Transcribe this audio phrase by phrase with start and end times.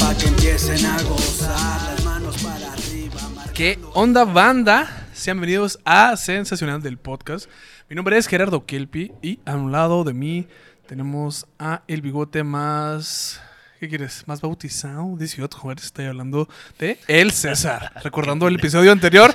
[0.00, 1.90] para que empiecen a gozar.
[1.92, 3.20] Las manos para arriba.
[3.54, 5.08] ¿Qué onda, banda?
[5.12, 7.48] Sean bienvenidos a Sensacional del Podcast.
[7.88, 10.46] Mi nombre es Gerardo Kelpi y a un lado de mí
[10.86, 13.40] tenemos a el bigote más...
[13.80, 14.24] ¿Qué quieres?
[14.26, 15.16] ¿Más bautizado?
[15.18, 17.92] 18, joder, estoy hablando de El César.
[18.02, 19.34] Recordando el episodio anterior.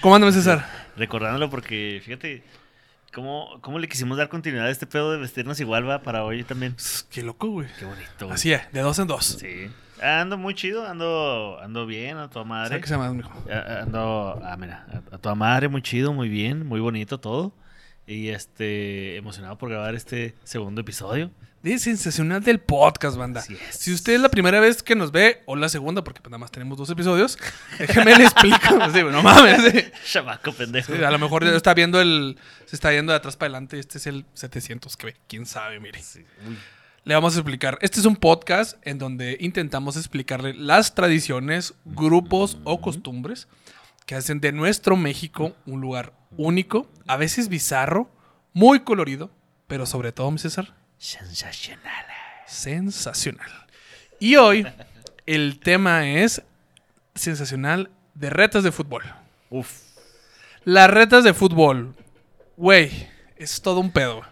[0.00, 0.86] ¿Cómo andas, César?
[0.96, 2.44] Recordándolo porque, fíjate,
[3.16, 6.44] ¿cómo, cómo le quisimos dar continuidad a este pedo de vestirnos igual, va, para hoy
[6.44, 6.76] también.
[7.10, 7.66] Qué loco, güey.
[7.78, 8.26] Qué bonito.
[8.26, 8.32] güey.
[8.34, 9.24] Así es, de dos en dos.
[9.40, 9.70] Sí.
[10.02, 12.68] Ando muy chido, ando, ando bien, a toda madre.
[12.68, 13.32] ¿Sabes qué se llama, mijo?
[13.50, 17.54] A- Ando, ah, mira, a, a toda madre, muy chido, muy bien, muy bonito todo.
[18.06, 21.30] Y este, emocionado por grabar este segundo episodio.
[21.66, 23.44] De Sensacional del Podcast, banda.
[23.70, 26.38] Si usted es la primera vez que nos ve, o la segunda, porque pues nada
[26.38, 27.36] más tenemos dos episodios,
[27.80, 28.56] déjeme le explico.
[28.92, 29.72] Sí, no mames.
[29.72, 29.84] sí.
[30.12, 30.94] Chamaco pendejo.
[30.94, 32.38] Sí, a lo mejor está viendo el.
[32.66, 33.80] Se está yendo de atrás para adelante.
[33.80, 35.16] Este es el 700 que ve.
[35.26, 36.00] Quién sabe, mire.
[37.02, 37.78] Le vamos a explicar.
[37.80, 43.48] Este es un podcast en donde intentamos explicarle las tradiciones, grupos o costumbres
[44.06, 48.08] que hacen de nuestro México un lugar único, a veces bizarro,
[48.52, 49.32] muy colorido,
[49.66, 52.06] pero sobre todo, mi César, sensacional.
[52.46, 53.50] sensacional.
[54.18, 54.66] Y hoy
[55.26, 56.42] el tema es
[57.14, 59.02] sensacional de retas de fútbol.
[59.50, 59.70] Uf.
[60.64, 61.94] Las retas de fútbol,
[62.56, 64.22] güey, es todo un pedo.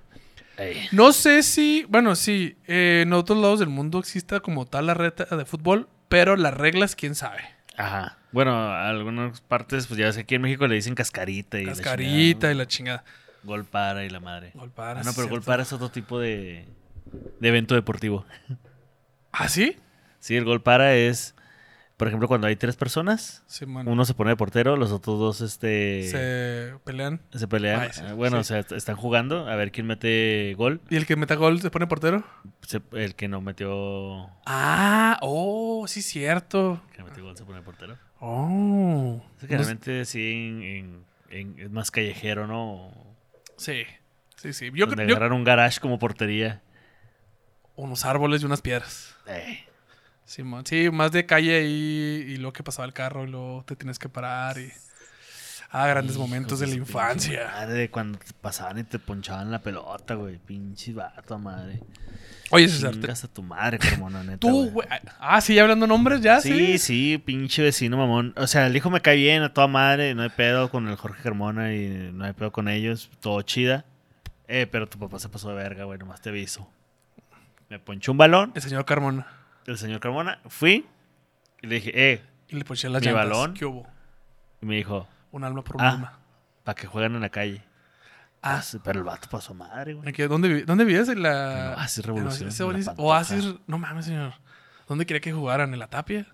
[0.56, 0.88] Ey.
[0.92, 4.94] No sé si, bueno, sí, eh, en otros lados del mundo exista como tal la
[4.94, 7.42] reta de fútbol, pero las reglas, quién sabe.
[7.76, 8.18] Ajá.
[8.30, 11.66] Bueno, a algunas partes, pues ya sé que aquí en México le dicen cascarita y
[11.66, 13.04] la Cascarita chingada, y la chingada.
[13.44, 13.48] ¿No?
[13.48, 14.52] Gol para y la madre.
[14.54, 15.30] Gol para, Ah, no, pero cierto.
[15.30, 16.66] gol para es otro tipo de,
[17.40, 18.24] de evento deportivo.
[19.32, 19.76] ¿Ah, sí?
[20.20, 21.34] Sí, el gol para es,
[21.96, 25.40] por ejemplo, cuando hay tres personas, Sí, uno se pone de portero, los otros dos
[25.42, 27.20] este, se, Se pelean.
[27.50, 27.80] pelean.
[27.80, 28.40] Ay, sí, Ah, bueno, sí.
[28.40, 30.80] o sea, est- están jugando a ver quién mete gol.
[30.88, 32.24] ¿Y el que meta gol se pone portero?
[32.62, 36.80] Se- el que no metió, Ah, oh, sí, cierto.
[36.92, 37.98] que no metió gol se pone portero.
[38.20, 39.20] Oh.
[39.42, 42.92] Es que realmente sí en- en- en- es más callejero, ¿no?
[43.56, 43.84] Sí,
[44.36, 44.70] sí, sí.
[44.74, 46.62] Yo creo un garage como portería.
[47.76, 49.16] unos árboles y unas piedras.
[49.26, 49.64] Eh,
[50.26, 53.76] Sí, sí, más de calle ahí y luego que pasaba el carro y luego te
[53.76, 54.72] tienes que parar y...
[55.76, 57.50] Ah, grandes momentos de la infancia.
[57.52, 60.38] Madre, cuando te pasaban y te ponchaban la pelota, güey.
[60.38, 61.80] Pinche vato, madre.
[62.50, 64.38] Oye, César, te- a tu madre, Carmona, neta.
[64.38, 64.86] tú, güey.
[65.18, 66.52] Ah, sí, hablando nombres ya, sí.
[66.52, 68.32] Sí, sí, pinche vecino mamón.
[68.36, 70.94] O sea, el hijo me cae bien a toda madre, no hay pedo con el
[70.94, 73.84] Jorge Carmona y no hay pedo con ellos, todo chida.
[74.46, 76.70] Eh, pero tu papá se pasó de verga, güey, nomás te aviso.
[77.68, 79.26] Me ponchó un balón, El señor Carmona.
[79.66, 80.86] el señor Carmona, fui
[81.62, 83.26] y le dije, eh, Y le ponché las Mi llantas.
[83.28, 83.54] balón.
[83.54, 83.88] ¿Qué hubo?
[84.62, 85.90] y me dijo, Un alma por un Ah.
[85.90, 86.18] alma.
[86.64, 87.62] para que jueguen en la calle.
[88.40, 90.08] Ah, Pues, pero el vato pasó madre, güey.
[90.08, 91.08] ¿en qué- ¿dónde, ¿dónde vives?
[91.10, 91.74] En la...
[91.76, 92.50] Oasis Revolución,
[92.96, 93.56] Oasis-.
[93.66, 94.32] No mames, señor.
[94.88, 95.72] ¿Dónde quería que jugaran?
[95.74, 96.26] ¿En la tapia?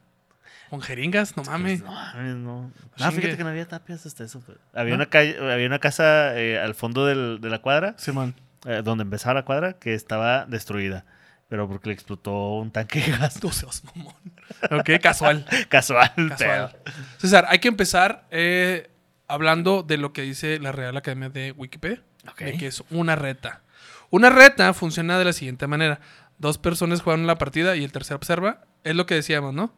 [0.71, 1.37] ¿Con jeringas?
[1.37, 1.83] No mames.
[1.83, 2.71] No, mames, no.
[2.99, 4.41] No, fíjate que no había tapias hasta eso.
[4.72, 8.34] Había, una calle, había una casa eh, al fondo del- de la cuadra, Simón.
[8.66, 11.05] eh, donde empezaba la cuadra, que estaba destruida.
[11.50, 13.43] Pero porque le explotó un tanque de gas.
[13.43, 14.15] No seas mamón.
[14.71, 15.44] Ok, casual.
[15.69, 16.77] Casual, Casual.
[17.19, 18.88] César, hay que empezar eh,
[19.27, 22.03] hablando de lo que dice la Real Academia de Wikipedia.
[22.31, 22.41] Ok.
[22.43, 23.62] De que es una reta.
[24.10, 26.00] Una reta funciona de la siguiente manera.
[26.39, 28.62] Dos personas juegan la partida y el tercero observa.
[28.84, 29.75] Es lo que decíamos, ¿no?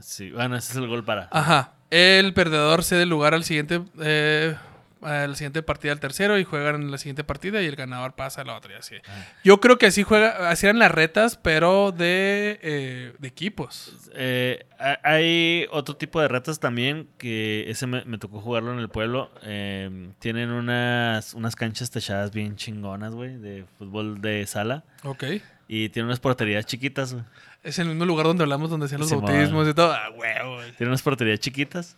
[0.00, 1.28] Sí, bueno, ese es el gol para.
[1.30, 1.74] Ajá.
[1.90, 4.56] El perdedor cede lugar al siguiente, eh,
[5.02, 8.42] a la siguiente partida al tercero y juegan la siguiente partida y el ganador pasa
[8.42, 8.96] a la otra y así.
[9.08, 9.24] Ah.
[9.44, 13.92] Yo creo que así juega, así eran las retas, pero de, eh, de equipos.
[14.14, 18.78] Eh, ha- hay otro tipo de retas también que ese me, me tocó jugarlo en
[18.78, 19.30] el pueblo.
[19.42, 24.84] Eh, tienen unas, unas canchas techadas bien chingonas, güey, de fútbol de sala.
[25.04, 25.24] Ok.
[25.68, 27.24] Y tienen unas porterías chiquitas, güey.
[27.62, 29.92] Es en el mismo lugar donde hablamos, donde hacían los bautismos y todo.
[29.92, 30.56] Ah, huevo.
[30.56, 30.72] güey.
[30.72, 31.96] Tiene unas porterías chiquitas.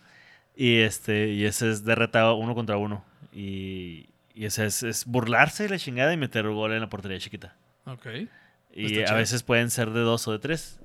[0.55, 3.03] Y este, y ese es de reta uno contra uno.
[3.33, 6.89] Y, y ese es, es burlarse de la chingada y meter un gol en la
[6.89, 7.55] portería chiquita.
[7.85, 8.05] Ok.
[8.75, 10.79] Y Está a veces pueden ser de dos o de tres.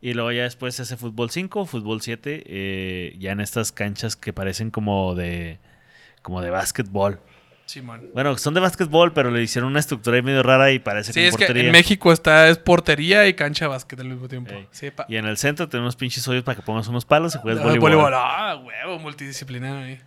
[0.00, 2.44] Y luego ya después se hace fútbol 5 o fútbol 7.
[2.46, 5.58] eh, ya en estas canchas que parecen como de.
[6.22, 7.20] como de básquetbol.
[7.68, 8.10] Simón.
[8.14, 11.20] Bueno, son de básquetbol, pero le hicieron una estructura ahí medio rara y parece Sí,
[11.20, 11.64] como es que portería.
[11.66, 14.52] en México está es portería y cancha de básquet al mismo tiempo.
[14.54, 14.66] Ey.
[14.70, 17.38] Sí, pa- Y en el centro tenemos pinches hoyos para que pongas unos palos y
[17.38, 18.12] juegues Ah, voleibol.
[18.14, 20.00] Ah, huevo, multidisciplinario ahí.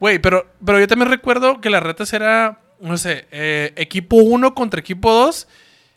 [0.00, 4.54] Güey, pero, pero yo también recuerdo que las retas era, no sé, eh, equipo 1
[4.54, 5.46] contra equipo 2.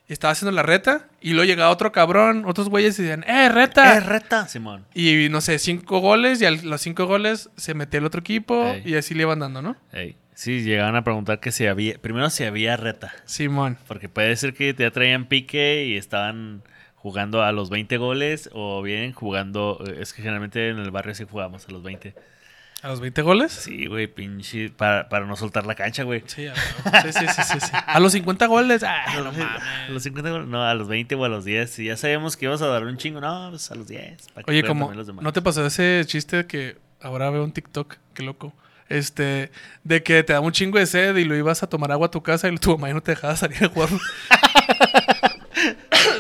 [0.08, 1.08] Y estaba haciendo la reta.
[1.20, 3.96] Y luego llegaba otro cabrón, otros güeyes y decían, ¡eh, reta!
[3.98, 4.48] ¡Eh, reta!
[4.48, 4.86] Simón.
[4.94, 6.40] y no sé, cinco goles.
[6.42, 8.68] Y a los cinco goles se metía el otro equipo.
[8.68, 8.84] Ey.
[8.86, 9.76] Y así le iban dando, ¿no?
[9.92, 11.98] Ey, Sí, llegaban a preguntar que si había.
[11.98, 13.14] Primero si había reta.
[13.26, 13.78] Simón.
[13.88, 16.62] Porque puede ser que ya traían pique y estaban
[16.96, 19.80] jugando a los 20 goles o bien jugando.
[19.88, 22.14] eh, Es que generalmente en el barrio sí jugamos a los 20.
[22.82, 23.52] ¿A los 20 goles?
[23.52, 24.70] Sí, güey, pinche.
[24.70, 26.22] Para, para no soltar la cancha, güey.
[26.28, 27.72] Sí, a, sí, sí, sí, sí, sí.
[27.74, 28.84] A los 50 goles.
[28.84, 29.62] Ah, A no los, mames.
[29.88, 31.70] a los 50 goles, no, a los 20 o a los 10.
[31.70, 34.28] Si ya sabíamos que ibas a dar un chingo, no, pues a los 10.
[34.34, 35.24] para que Oye, jueguen como, también los demás.
[35.24, 37.96] ¿no te pasó ese chiste que ahora veo un TikTok?
[38.14, 38.54] Qué loco.
[38.88, 39.52] Este,
[39.84, 42.12] de que te daba un chingo de sed y lo ibas a tomar agua a
[42.12, 43.90] tu casa y tu mamá ya no te dejaba salir a jugar.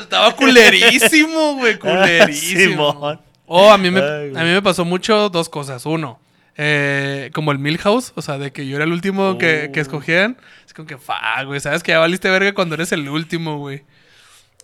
[0.01, 3.19] Estaba culerísimo, güey, culerísimo.
[3.45, 5.85] Oh, a mí me, Ay, a mí me pasó mucho dos cosas.
[5.85, 6.19] Uno,
[6.57, 9.83] eh, como el Milhouse, o sea, de que yo era el último que, que Oh.
[9.83, 10.38] escogían.
[10.65, 13.83] Es como que, fa, güey, sabes que ya valiste verga cuando eres el último, güey.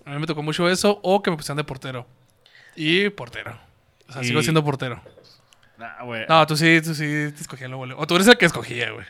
[0.05, 2.07] A mí me tocó mucho eso, o que me pusieran de portero.
[2.75, 3.55] Y portero.
[4.09, 5.01] O sea, Y- sigo siendo portero.
[5.81, 6.25] Nah, güey.
[6.29, 7.03] No, tú sí, tú sí
[7.35, 7.85] te escogías luego.
[7.85, 8.01] luego.
[8.01, 9.05] O tú eres el que escogía, güey.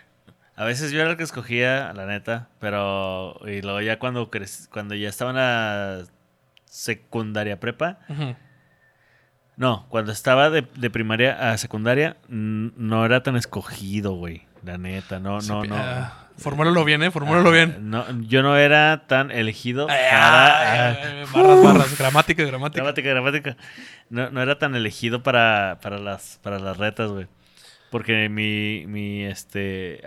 [0.56, 4.68] A veces yo era el que escogía, la neta, pero y luego ya cuando crec-
[4.70, 6.04] cuando ya estaba en la
[6.66, 8.00] secundaria prepa,
[9.58, 15.20] no, cuando estaba de, de primaria a secundaria no era tan escogido, güey, la neta,
[15.20, 15.76] no, Sí, no, no.
[16.32, 17.90] Ah, formúlalo bien, eh, formúlalo Ah, bien.
[17.90, 22.82] No, yo no era tan elegido Ay, para ay, ay, barras, barras, gramática, gramática.
[22.84, 23.58] gramática, gramática.
[24.10, 27.28] No, no era tan elegido para, para las para las retas, güey.
[27.90, 30.02] Porque mi, mi este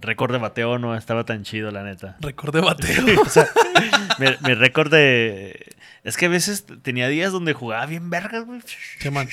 [0.00, 2.16] récord de bateo no estaba tan chido, la neta.
[2.20, 3.04] Récord de bateo.
[3.22, 3.48] O sea,
[4.18, 5.74] mi, mi récord de.
[6.04, 8.60] Es que a veces tenía días donde jugaba bien vergas, güey.
[9.00, 9.28] Sí, man.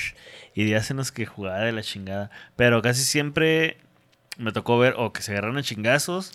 [0.54, 2.30] Y días en los que jugaba de la chingada.
[2.56, 3.78] Pero casi siempre
[4.38, 6.32] me tocó ver, o que se agarraron a chingazos.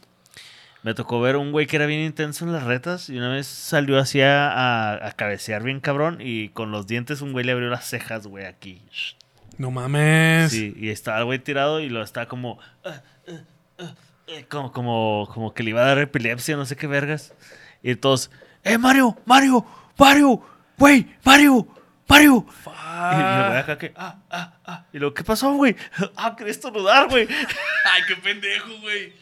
[0.83, 3.09] Me tocó ver un güey que era bien intenso en las retas.
[3.09, 6.17] Y una vez salió así a, a- a cabecear bien cabrón.
[6.19, 8.81] Y con los dientes un güey le abrió las cejas, güey, aquí.
[9.57, 10.51] No mames.
[10.51, 12.59] Sí, y estaba el güey tirado y lo estaba como.
[12.83, 13.31] ah, ah,
[13.79, 13.93] ah,
[14.49, 17.33] como, como, como que le iba a dar epilepsia, no sé qué vergas.
[17.81, 18.29] Y todos,
[18.63, 19.15] ¡eh, Mario!
[19.25, 19.65] ¡Mario!
[19.97, 20.41] ¡Mario!
[20.77, 21.07] ¡Güey!
[21.23, 21.67] ¡Mario!
[22.07, 22.45] ¡Mario!
[22.65, 23.15] Y
[23.47, 24.85] güey acá que, ¡ah, ah, ah!
[24.93, 25.75] Y luego, ¿qué pasó, güey?
[26.15, 27.27] ¡Ah, quería estornudar, güey!
[27.31, 29.13] Ay, qué pendejo, güey.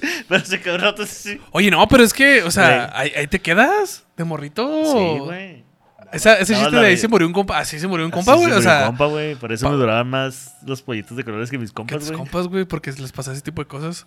[0.28, 1.40] Pero se rato así.
[1.52, 4.66] Oye, no, pero es que, o sea, ahí, ahí te quedas de morrito.
[4.84, 5.64] Sí, güey.
[6.12, 7.58] Esa- ese chiste de ahí se murió un compa.
[7.58, 8.52] Así se murió un compa, se güey.
[8.52, 9.34] O sea, un compa, güey.
[9.36, 12.18] Por eso me duraban más los pollitos de colores que mis que compas, güey.
[12.18, 14.06] compas, güey, porque les pasa ese tipo de cosas.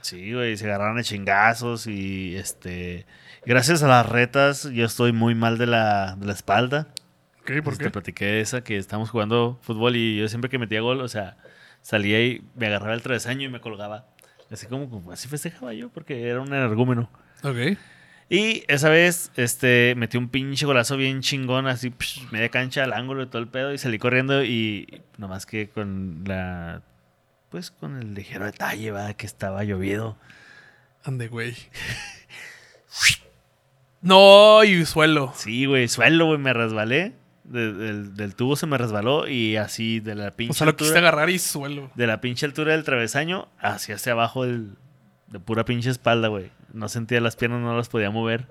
[0.00, 3.06] Sí, güey, se agarraron a chingazos y este.
[3.46, 6.88] Gracias a las retas, yo estoy muy mal de la, de la espalda.
[7.44, 7.62] ¿Qué?
[7.62, 7.90] ¿Por Te qué?
[7.90, 11.36] platiqué esa que estábamos jugando fútbol y yo siempre que metía gol, o sea,
[11.82, 14.06] salía y me agarraba el travesaño y me colgaba.
[14.50, 17.10] Así como, como así festejaba yo porque era un energúmeno.
[17.42, 17.78] Ok.
[18.30, 22.94] Y esa vez, este, metí un pinche golazo bien chingón, así, psh, media cancha al
[22.94, 26.80] ángulo y todo el pedo, y salí corriendo y nomás que con la,
[27.50, 30.16] pues con el ligero detalle, va, que estaba llovido.
[31.04, 31.54] Ande, güey.
[34.02, 35.32] no, y suelo.
[35.36, 37.12] Sí, güey, suelo, güey, me resbalé.
[37.44, 40.70] De- del, del tubo se me resbaló y así de la pinche O sea, lo
[40.70, 41.90] altura, agarrar y suelo.
[41.94, 44.70] de la pinche altura del travesaño hacia hacia abajo del,
[45.28, 46.50] de pura pinche espalda, güey.
[46.72, 48.46] No sentía las piernas, no las podía mover.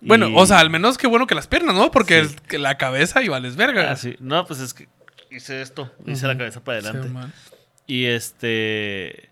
[0.00, 1.90] Bueno, Y- o sea, al menos qué bueno que las piernas, ¿no?
[1.90, 2.36] Porque Sí.
[2.50, 3.90] el- la cabeza y vales verga.
[3.92, 4.16] Ah, sí.
[4.20, 4.88] No, pues es que
[5.30, 7.08] hice esto, hice la cabeza para adelante.
[7.08, 7.52] Sí.
[7.88, 9.30] Y este.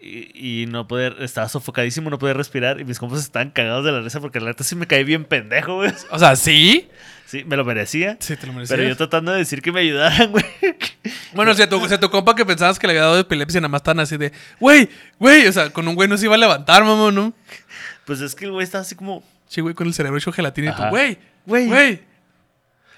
[0.00, 1.16] Y, y no poder.
[1.20, 2.80] Estaba sofocadísimo, no podía respirar.
[2.80, 5.24] Y mis compas estaban cagados de la risa porque la neta sí me caí bien
[5.24, 5.92] pendejo, güey.
[6.10, 6.88] O sea, sí.
[7.30, 8.16] Sí, me lo merecía.
[8.20, 8.74] Sí, te lo merecías.
[8.78, 10.44] Pero yo tratando de decir que me ayudaran, güey.
[11.34, 13.60] Bueno, si a, tu, si a tu compa que pensabas que le había dado epilepsia,
[13.60, 14.88] nada más están así de, güey,
[15.18, 17.34] güey, o sea, con un güey no se iba a levantar, mamá, ¿no?
[18.06, 19.22] Pues es que el güey estaba así como.
[19.46, 21.66] Sí, güey, con el cerebro hecho gelatina y tú, güey, Güey.
[21.66, 22.02] güey,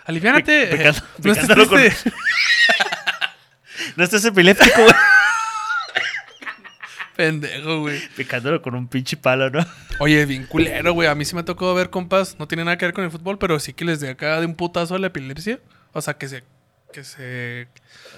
[0.05, 0.67] aliviánate.
[0.69, 2.13] Pe- pecando- no estés con-.
[3.97, 4.95] No estás epiléptico, güey.
[7.21, 8.01] Pendejo, güey.
[8.17, 9.67] Picándolo con un pinche palo, ¿no?
[9.99, 11.07] Oye, bien culero, güey.
[11.07, 13.39] A mí sí me tocó ver compas, no tiene nada que ver con el fútbol,
[13.39, 15.61] pero sí que les de acá de un putazo a la epilepsia.
[15.93, 16.45] O sea, que se,
[16.95, 17.69] que se,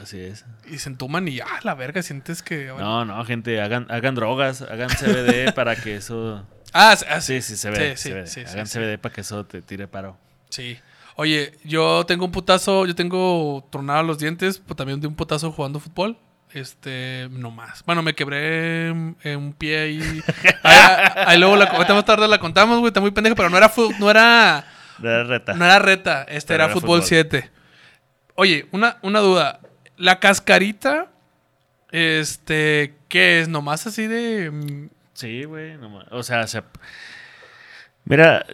[0.01, 0.45] Así es.
[0.71, 2.67] y se entuman y, ah, la verga, sientes que...
[2.67, 6.47] No, no, gente, hagan, hagan drogas, hagan CBD para que eso.
[6.73, 7.43] Ah, sí, ah, sí.
[7.43, 7.97] Sí, ve.
[7.97, 8.67] Sí, sí, sí, sí, hagan.
[8.67, 10.17] CBD para que eso te tire paro.
[10.49, 10.79] Sí.
[11.17, 15.51] Oye, yo tengo un putazo, yo tengo tronado los dientes, pues también de un putazo
[15.51, 16.17] jugando fútbol.
[16.55, 17.83] Este, no más.
[17.85, 20.23] Bueno, me quebré en, un pie ahí.
[20.63, 23.57] ahí, ahí luego la, ahorita más tarde la contamos, güey, está muy pendejo, pero no
[23.57, 24.65] era no era
[24.99, 25.55] De la reta.
[25.55, 27.09] no era reta, este era, era fútbol fútbol.
[27.09, 27.51] 7.
[28.35, 29.61] Oye, una, una duda.
[29.97, 31.09] La cascarita,
[31.91, 33.49] este, ¿qué es?
[33.49, 34.51] Nomás así de.
[34.51, 35.77] mm, Sí, güey.
[35.77, 36.63] no ma- o sea, se-
[38.05, 38.45] mira,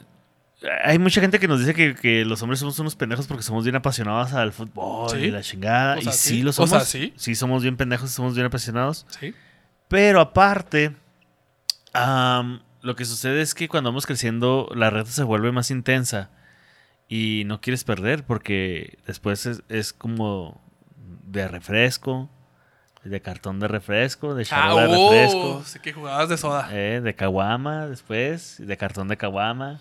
[0.84, 3.64] hay mucha gente que nos dice que, que los hombres somos unos pendejos porque somos
[3.64, 5.16] bien apasionados al fútbol Sí.
[5.18, 5.98] y la chingada.
[5.98, 6.42] O sea, y sí, sí.
[6.42, 6.70] lo O somos.
[6.70, 7.12] sea, sí.
[7.16, 9.06] Sí, somos bien pendejos, somos bien apasionados.
[9.20, 9.34] Sí.
[9.88, 10.94] Pero aparte,
[11.92, 16.30] am, lo que sucede es que cuando vamos creciendo, la reta se vuelve más intensa.
[17.10, 20.60] y no quieres perder porque después es, es como
[21.24, 22.28] de refresco,
[23.02, 26.68] de cartón de refresco, de Ah, charola de oh, refresco, sé que jugabas de soda.
[26.70, 29.80] eh, de caguama después, de cartón de caguama,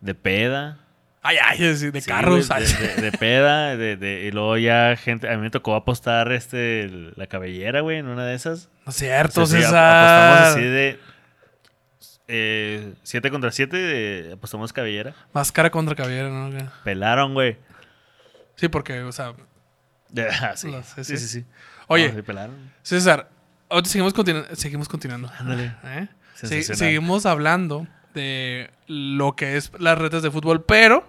[0.00, 0.78] de peda.
[1.22, 2.48] Ay, ay, de Sí, carros.
[2.48, 6.30] de, de- de peda, de, de- y luego ya gente, a mí me tocó apostar
[6.32, 8.70] este la cabellera, güey, en una de esas.
[8.86, 10.30] No es cierto, O sea, César.
[10.34, 11.00] apostamos así de
[13.02, 15.14] 7 contra 7, apostamos cabellera.
[15.32, 16.50] Máscara contra cabellera, ¿no?
[16.84, 17.56] Pelaron, güey.
[18.56, 19.32] Sí, porque, o sea,
[20.42, 20.70] Ah, sí.
[20.70, 21.18] Los- sí, sí, sí.
[21.18, 21.46] sí, sí.
[21.88, 22.12] Oye.
[22.12, 22.72] No, pelaron.
[22.82, 23.28] César,
[23.68, 25.30] ahorita seguimos, continu- seguimos continuando.
[25.38, 25.74] Ándale.
[25.84, 26.08] ¿Eh?
[26.34, 31.08] Seguimos hablando de lo que es las redes de fútbol, pero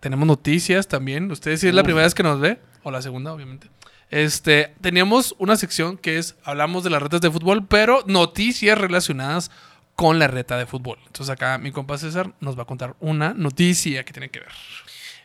[0.00, 1.30] tenemos noticias también.
[1.30, 1.86] Ustedes si es la Uf.
[1.86, 3.68] primera vez que nos ve, o la segunda, obviamente.
[4.10, 9.50] Este, teníamos una sección que es, hablamos de las redes de fútbol, pero noticias relacionadas
[9.94, 10.98] con la reta de fútbol.
[11.06, 14.52] Entonces acá mi compa César nos va a contar una noticia que tiene que ver.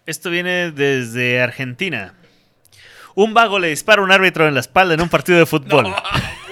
[0.06, 2.15] Esto viene desde Argentina.
[3.15, 5.94] Un vago le dispara a un árbitro en la espalda en un partido de fútbol.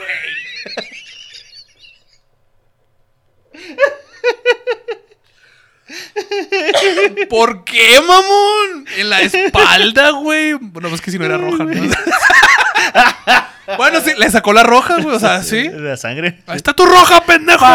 [7.30, 8.86] ¿Por qué, mamón?
[8.98, 10.54] En la espalda, güey.
[10.54, 11.72] Bueno, pues que si no era roja, ¿no?
[13.78, 15.16] bueno, sí, le sacó la roja, güey.
[15.16, 15.70] O sea, sí.
[15.70, 16.40] La sangre.
[16.48, 17.66] Ahí está tu roja, pendejo.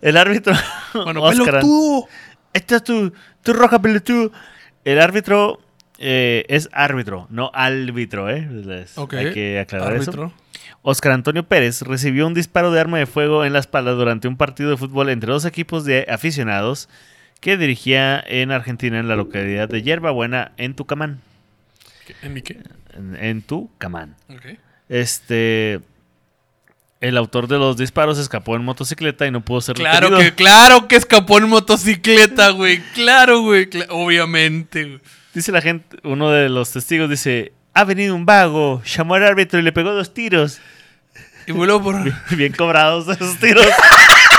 [0.00, 0.54] El árbitro.
[0.92, 2.08] Bueno, Oscar, pelotudo.
[2.52, 3.12] Esta es tu,
[3.42, 4.30] tu roja pelotudo.
[4.84, 5.60] El árbitro
[5.98, 8.46] eh, es árbitro, no árbitro, ¿eh?
[8.82, 9.14] Es- Ok.
[9.14, 10.10] Hay que aclarar eso.
[10.10, 10.32] Árbitro.
[10.82, 14.36] Oscar Antonio Pérez recibió un disparo de arma de fuego en la espalda durante un
[14.36, 16.90] partido de fútbol entre dos equipos de aficionados
[17.44, 21.20] que dirigía en Argentina en la localidad de Yerbabuena, en Tucamán.
[22.22, 22.58] ¿En mi qué?
[22.94, 24.16] En, en Tucamán.
[24.30, 24.58] Ok.
[24.88, 25.80] Este.
[27.02, 30.88] El autor de los disparos escapó en motocicleta y no pudo ser Claro que, claro
[30.88, 32.80] que escapó en motocicleta, güey.
[32.94, 33.68] Claro, güey.
[33.90, 35.00] obviamente, güey.
[35.34, 39.58] Dice la gente, uno de los testigos dice: Ha venido un vago, llamó al árbitro
[39.58, 40.62] y le pegó dos tiros.
[41.46, 41.96] Y vuelvo por.
[42.38, 43.66] Bien cobrados esos tiros.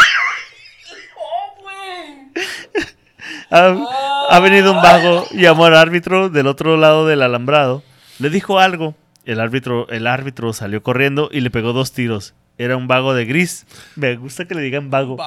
[3.55, 7.83] ha, ha venido un vago, llamó al árbitro del otro lado del alambrado.
[8.19, 8.95] Le dijo algo.
[9.25, 12.35] El árbitro, el árbitro salió corriendo y le pegó dos tiros.
[12.57, 13.65] Era un vago de gris.
[13.95, 15.17] Me gusta que le digan vago.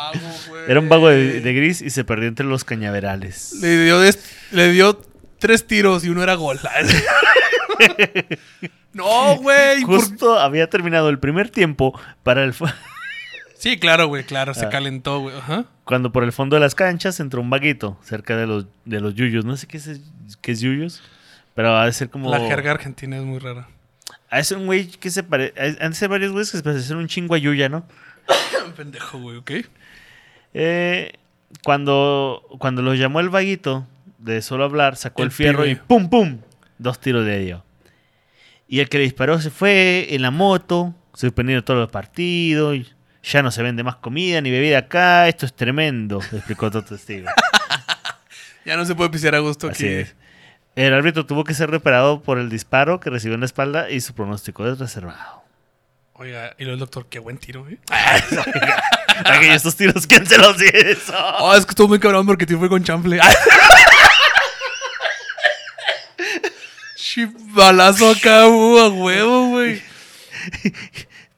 [0.68, 3.54] Era un vago de, de gris y se perdió entre los cañaverales.
[3.60, 5.00] Le dio, des- le dio
[5.38, 6.58] tres tiros y uno era gol.
[8.92, 9.82] no, güey.
[9.82, 12.54] ¿por- Justo había terminado el primer tiempo para el
[13.58, 14.54] Sí, claro, güey, claro.
[14.54, 14.68] Se Ah.
[14.70, 15.36] calentó, güey.
[15.36, 15.64] Ajá.
[15.84, 19.14] cuando por el fondo de las canchas entró un vaguito cerca de los, de los
[19.14, 19.44] yuyos.
[19.44, 20.00] No sé qué es,
[20.42, 21.02] qué es yuyos,
[21.54, 22.30] pero ha de ser como...
[22.30, 23.68] La jerga argentina es muy rara.
[24.30, 25.54] Ah, Es un güey que se parece...
[25.80, 27.86] Han de ser varios güeyes que se parecen un chingo a Yuya, ¿no?
[28.76, 29.50] Pendejo, güey, ¿ok?
[30.54, 31.12] Eh,
[31.64, 33.86] cuando, cuando lo llamó el vaguito,
[34.18, 35.72] de solo hablar, sacó el, El fierro pibe.
[35.72, 36.38] y ¡pum, pum!
[36.78, 37.64] Dos tiros le dio.
[38.68, 42.76] Y el que le disparó se fue en la moto, suspendiendo todos los partidos.
[42.76, 42.86] y
[43.30, 45.28] ya no se vende más comida ni bebida acá.
[45.28, 47.28] Esto es tremendo, explicó otro testigo.
[48.64, 49.94] Ya no se puede pisear a gusto Así aquí.
[49.94, 50.14] es.
[50.76, 54.02] El árbitro tuvo que ser reparado por el disparo que recibió en la espalda y
[54.02, 55.42] su pronóstico es reservado.
[56.12, 57.78] Oiga, y luego el doctor, qué buen tiro, güey.
[59.24, 61.14] Aquellos estos tiros, ¿quién se los hizo?
[61.38, 63.20] Oh, es que estuvo muy cabrón porque tío fue con chanfle.
[66.96, 69.82] Chibalazo acá, uh, a huevo, güey.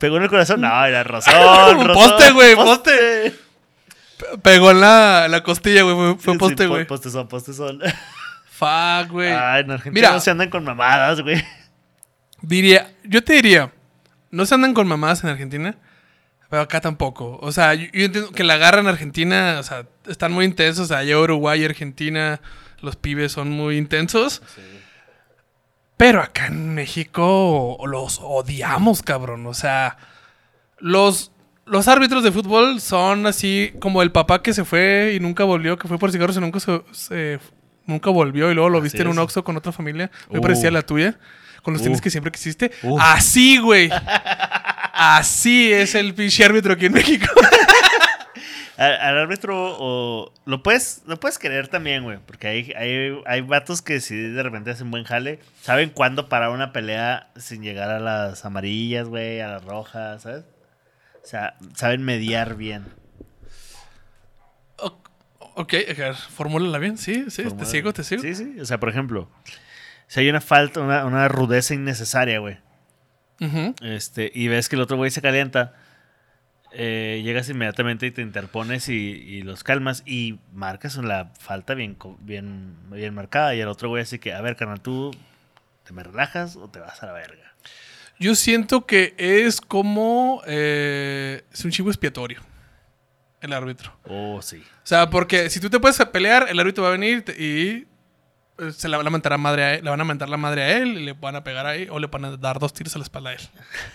[0.01, 0.63] ¿Pegó en el corazón?
[0.63, 3.35] No, era razón, poste, güey, poste.
[4.43, 6.17] Pegó en la, la costilla, güey.
[6.19, 6.87] Fue, Sí, poste, po- güey.
[6.87, 7.81] Postes son, postes son.
[8.51, 9.31] Fuck, güey.
[9.33, 10.13] Ay, en Argentina Mira.
[10.13, 11.45] no se andan con mamadas, güey.
[12.43, 13.73] Diría, yo te diría,
[14.31, 15.75] no se andan con mamadas en Argentina,
[16.49, 17.39] pero acá tampoco.
[17.43, 20.85] O sea, yo, yo entiendo que la garra en Argentina, o sea, están muy intensos.
[20.87, 22.41] O sea, allá Uruguay y Argentina,
[22.81, 24.43] los pibes son muy intensos.
[26.01, 29.47] Pero acá en México los odiamos, cabrón.
[29.47, 29.99] O sea,
[30.79, 31.31] los,
[31.67, 35.79] los árbitros de fútbol son así como el papá que se fue y nunca volvió,
[35.79, 37.39] que fue por cigarros y nunca se, se-
[37.85, 39.25] nunca volvió y luego lo Así viste en un es.
[39.25, 40.11] Oxxo con otra familia.
[40.31, 40.43] Me Uh.
[40.43, 41.19] parecía la tuya.
[41.63, 42.03] Con los tenis Uh.
[42.03, 42.71] que siempre quisiste.
[42.83, 42.99] Uh.
[42.99, 43.91] Así, güey.
[44.95, 47.27] Así es el pinche árbitro aquí en México.
[48.81, 52.17] Al, al árbitro o, lo puedes lo puedes querer también, güey.
[52.25, 56.49] Porque hay, hay, hay vatos que si de repente hacen buen jale, saben cuándo parar
[56.49, 60.45] una pelea sin llegar a las amarillas, güey, a las rojas, ¿sabes?
[61.23, 62.87] O sea, saben mediar bien.
[65.57, 65.75] Ok,
[66.31, 66.97] formúlala bien.
[66.97, 68.23] Sí, sí, te sigo, te sigo.
[68.23, 68.61] Sí, sí.
[68.61, 69.29] O sea, por ejemplo,
[70.07, 72.57] si hay una falta, una, una rudeza innecesaria, güey.
[73.83, 75.75] Este, y ves que el otro güey se calienta.
[76.73, 81.97] Eh, llegas inmediatamente y te interpones y, y los calmas y marcas la falta bien,
[82.21, 83.55] bien, bien marcada.
[83.55, 85.11] Y el otro güey así que, a ver, carnal, ¿tú
[85.85, 87.55] te me relajas o te vas a la verga?
[88.19, 90.43] Yo siento que es como.
[90.47, 92.41] eh, es un chivo expiatorio.
[93.41, 93.97] El árbitro.
[94.05, 94.59] Oh, sí.
[94.59, 97.87] O sea, porque si tú te puedes pelear, el árbitro va a venir y
[98.59, 100.37] eh, se la van a mentar a madre a él, le van a mentar la
[100.37, 102.75] madre a él y le van a pegar ahí o le van a dar dos
[102.75, 103.41] tiros a la espalda a él,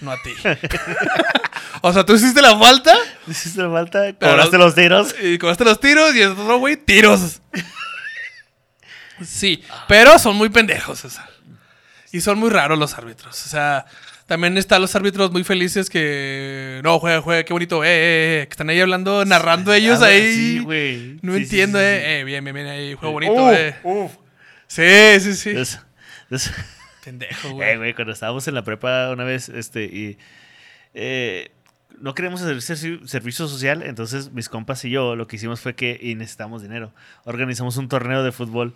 [0.01, 0.31] no a ti.
[1.87, 2.95] o sea, tú hiciste la falta
[3.27, 5.15] Hiciste la falta, Pero- cobraste los tiros.
[5.21, 7.41] y cobraste los tiros y el otro güey, tiros.
[9.23, 11.29] Sí, pero son muy pendejos, César.
[12.11, 13.45] Y son muy raros los árbitros.
[13.45, 13.85] O sea,
[14.25, 16.81] también están los árbitros muy felices que.
[16.83, 17.83] No, juega, juega, qué bonito.
[17.83, 20.33] Eh, eh, eh, que están ahí hablando, narrando ellos Ah, ahí.
[20.35, 21.17] Sí, güey.
[21.21, 22.19] No Sí, entiendo, sí, eh.
[22.19, 22.93] Eh, bien, bien, bien ahí.
[22.95, 24.17] Juego bonito, Uf, eh.
[24.67, 25.49] Sí, sí, sí.
[25.51, 25.79] Es-
[26.29, 26.51] es-
[27.03, 27.77] Pendejo, Eh, güey.
[27.77, 30.17] güey, cuando estábamos en la prepa una vez, este, y
[30.93, 31.51] eh,
[32.01, 35.75] no queríamos hacer servi- servicio social, entonces mis compas y yo lo que hicimos fue
[35.75, 36.91] que, y necesitamos dinero,
[37.23, 38.73] organizamos un torneo de fútbol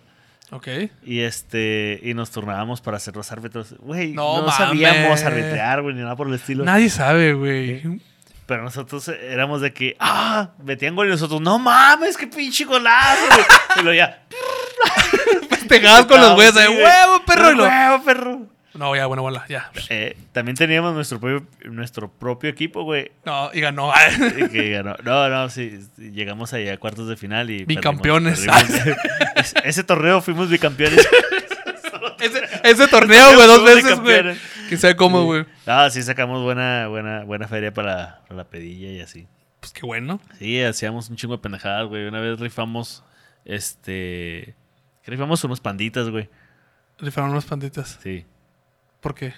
[0.50, 0.68] Ok.
[1.04, 3.74] y este, y nos turnábamos para ser los árbitros.
[3.78, 6.64] Güey, No no, sabíamos arbitrar, güey, ni nada por el estilo.
[6.64, 8.00] Nadie sabe, güey.
[8.46, 13.22] Pero nosotros éramos de que, ah, metían gol y nosotros, no mames, qué pinche golazo.
[13.28, 13.44] güey".
[13.78, 14.22] y luego ya,
[15.68, 16.82] Pegadas con los güeyes de güey.
[16.82, 17.62] huevo, perro.
[17.62, 18.46] Huevo, perro.
[18.74, 19.70] No, ya, bueno, bueno, ya.
[19.88, 23.10] Eh, también teníamos nuestro propio, nuestro propio equipo, güey.
[23.24, 23.92] No, y ganó.
[24.38, 24.94] Y que ganó.
[25.02, 25.80] No, no, sí.
[25.98, 27.64] Llegamos ahí a cuartos de final y.
[27.64, 28.40] Bicampeones.
[28.46, 28.98] perdimos, perdimos.
[29.36, 31.04] Es- ese torneo fuimos bicampeones.
[32.20, 34.36] ese, ese torneo, güey, dos veces, güey.
[34.68, 35.46] Que sea cómo, güey.
[35.66, 39.26] Ah, sí, sacamos buena, buena, buena feria para, para la pedilla y así.
[39.58, 40.20] Pues qué bueno.
[40.38, 42.06] Sí, hacíamos un chingo de pendejadas, güey.
[42.06, 43.02] Una vez rifamos.
[43.44, 44.54] Este.
[45.06, 46.28] Rifamos unos panditas, güey.
[46.98, 47.98] Rifaron unas panditas.
[48.02, 48.24] Sí.
[49.00, 49.34] ¿Por qué?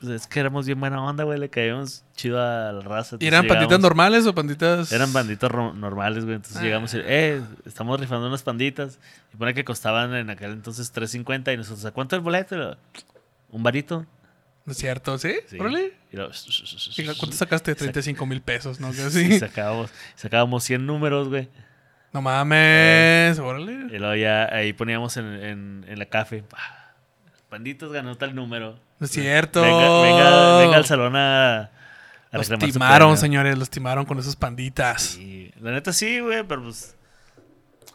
[0.00, 1.38] Pues es que éramos bien buena onda, güey.
[1.38, 3.16] Le caíamos chido a la raza.
[3.20, 4.92] ¿Y eran panditas normales o panditas?
[4.92, 6.36] Eran banditas ro- normales, güey.
[6.36, 6.64] Entonces Ah.
[6.64, 8.98] llegamos y, eh, estamos rifando unas panditas.
[9.32, 12.56] Y pone que costaban en aquel entonces 3.50 y nosotros, ¿a cuánto el boleto?
[12.56, 12.76] Y
[13.56, 14.04] Un varito.
[14.66, 15.16] ¿No es cierto?
[15.18, 15.34] ¿Sí?
[15.46, 15.56] Sí.
[15.56, 15.58] Y
[16.16, 17.74] lo, ¿Y ¿Cuánto sacaste?
[17.74, 18.92] 35 mil pesos, ¿no?
[18.92, 19.38] Sí, Casi.
[19.38, 21.48] sacábamos, sacábamos 100 números, güey.
[22.12, 23.38] No mames.
[23.38, 23.72] Órale.
[23.94, 26.44] Y luego ya ahí poníamos en, en, en la café.
[27.54, 28.78] "Ah, Panditas ganó tal número.
[28.98, 29.62] No es cierto.
[29.62, 31.70] Venga, venga, venga al salón a, a
[32.32, 33.16] Los timaron, premio".
[33.16, 33.58] señores.
[33.58, 35.18] Los timaron con esas panditas.
[35.60, 36.96] La neta sí, güey, pero pues.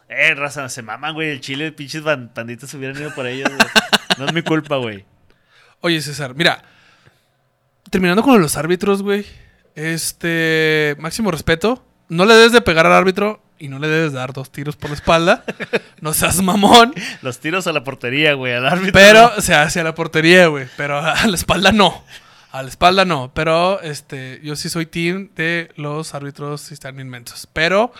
[0.08, 1.30] Eh, raza, se maman, güey.
[1.30, 3.68] El chile, pinches ban- panditas hubieran ido por ellos, güey.
[4.18, 5.04] No es mi culpa, güey.
[5.80, 6.62] Oye, César, mira.
[7.90, 9.24] Terminando con los árbitros, güey.
[9.74, 10.96] Este.
[10.98, 11.84] Máximo respeto.
[12.08, 14.90] No le debes de pegar al árbitro y no le debes dar dos tiros por
[14.90, 15.44] la espalda.
[16.00, 16.92] no seas mamón.
[17.22, 18.92] Los tiros a la portería, güey, al árbitro.
[18.92, 20.66] Pero se hace a la portería, güey.
[20.76, 22.04] Pero a la espalda no.
[22.52, 23.30] A la espalda no.
[23.34, 27.46] Pero este, yo sí soy team de los árbitros si están inmensos.
[27.52, 27.92] Pero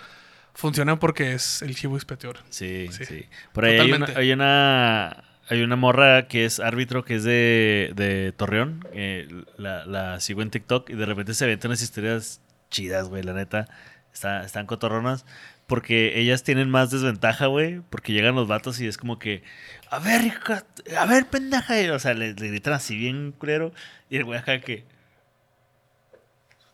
[0.53, 2.41] funcionan porque es el chivo expiatorio.
[2.49, 3.05] Sí, Sí.
[3.05, 3.25] sí.
[3.53, 5.23] Por ahí hay una, hay una.
[5.49, 8.87] Hay una morra que es árbitro que es de, de Torreón.
[8.93, 13.21] eh, la, la sigo en TikTok y de repente se avientan unas historias chidas, güey,
[13.23, 13.67] la neta.
[14.13, 15.25] Está- están cotorronas.
[15.71, 17.79] Porque ellas tienen más desventaja, güey.
[17.89, 19.41] Porque llegan los vatos y es como que.
[19.89, 20.65] A ver, hija,
[20.99, 21.81] a ver, pendeja.
[21.81, 23.71] y, o sea, le, le gritan así bien culero.
[24.09, 24.83] Y el güey acá que.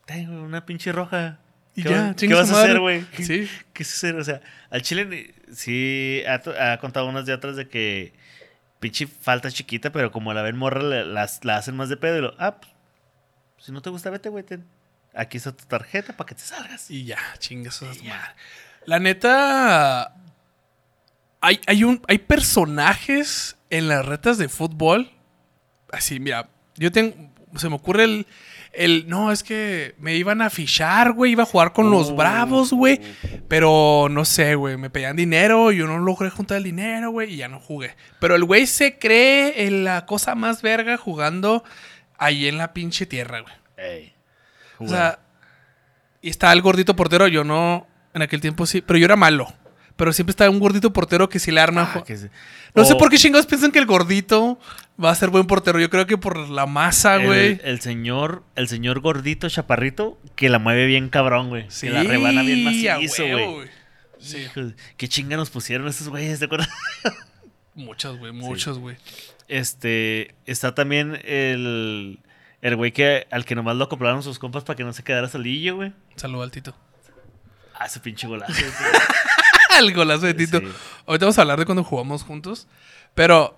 [0.08, 1.38] Tengo una pinche roja.
[1.76, 3.06] Y ¿Qué ya, va- ¿Qué vas a hacer, güey?
[3.18, 3.48] Sí.
[3.72, 4.16] ¿Qué es hacer?
[4.16, 8.14] O sea, al Chile sí ha, contado unas de otras de que
[8.80, 12.22] pinche falta chiquita, pero como la ven morra, las, la hacen más de pedo y
[12.22, 12.72] lo, ah, pues,
[13.60, 14.44] si no te gusta, vete, güey.
[15.14, 16.90] Aquí está tu tarjeta para que te salgas.
[16.90, 18.16] Y ya, chingas a su ya.
[18.16, 18.34] madre.
[18.88, 20.15] La neta.
[21.41, 25.12] Hay, hay, un, hay personajes en las retas de fútbol.
[25.91, 27.13] Así, mira, yo tengo.
[27.58, 28.28] Se me ocurre el.
[28.71, 31.34] El, no, es que me iban a fichar, güey.
[31.34, 32.15] Iba a jugar con los Uh.
[32.15, 33.02] Bravos, güey.
[33.50, 34.78] Pero no sé, güey.
[34.78, 35.71] Me pedían dinero.
[35.71, 37.34] Yo no logré juntar el dinero, güey.
[37.34, 37.95] Y ya no jugué.
[38.19, 41.63] Pero el güey se cree en la cosa más verga jugando
[42.17, 43.54] ahí en la pinche tierra, güey.
[43.78, 44.13] Ey.
[44.78, 45.19] O sea,
[46.21, 47.28] y está el gordito portero.
[47.28, 49.47] Yo no, en aquel tiempo sí, pero yo era malo.
[49.95, 51.91] Pero siempre estaba un gordito portero que sí le arma.
[51.95, 52.30] Ah, que
[52.75, 54.60] No sé o por qué chingados piensan que el gordito
[55.03, 55.80] va a ser buen portero.
[55.80, 57.60] Yo creo que por la masa, el, güey.
[57.63, 61.65] el señor, el señor gordito chaparrito que la mueve bien cabrón, güey.
[61.69, 63.69] Sí, que la rebana bien macizo, güey.
[64.19, 66.39] Sí, Hijo ¿Qué chinga nos pusieron esos güeyes?
[66.39, 66.69] ¿Te acuerdas?
[67.75, 68.97] muchos, güey, muchos, güey.
[69.47, 72.19] Este, está también el,
[72.62, 75.27] el güey que, al que nomás lo acoplaron sus compas para que no se quedara
[75.30, 75.93] solillo, güey.
[76.15, 76.75] Saludo al Tito.
[77.80, 78.54] Ah, ese pinche golazo.
[79.80, 80.60] el golazo de Tito.
[80.60, 80.68] Sí.
[81.06, 82.68] Ahorita vamos a hablar de cuando jugamos juntos.
[83.13, 83.58] Pero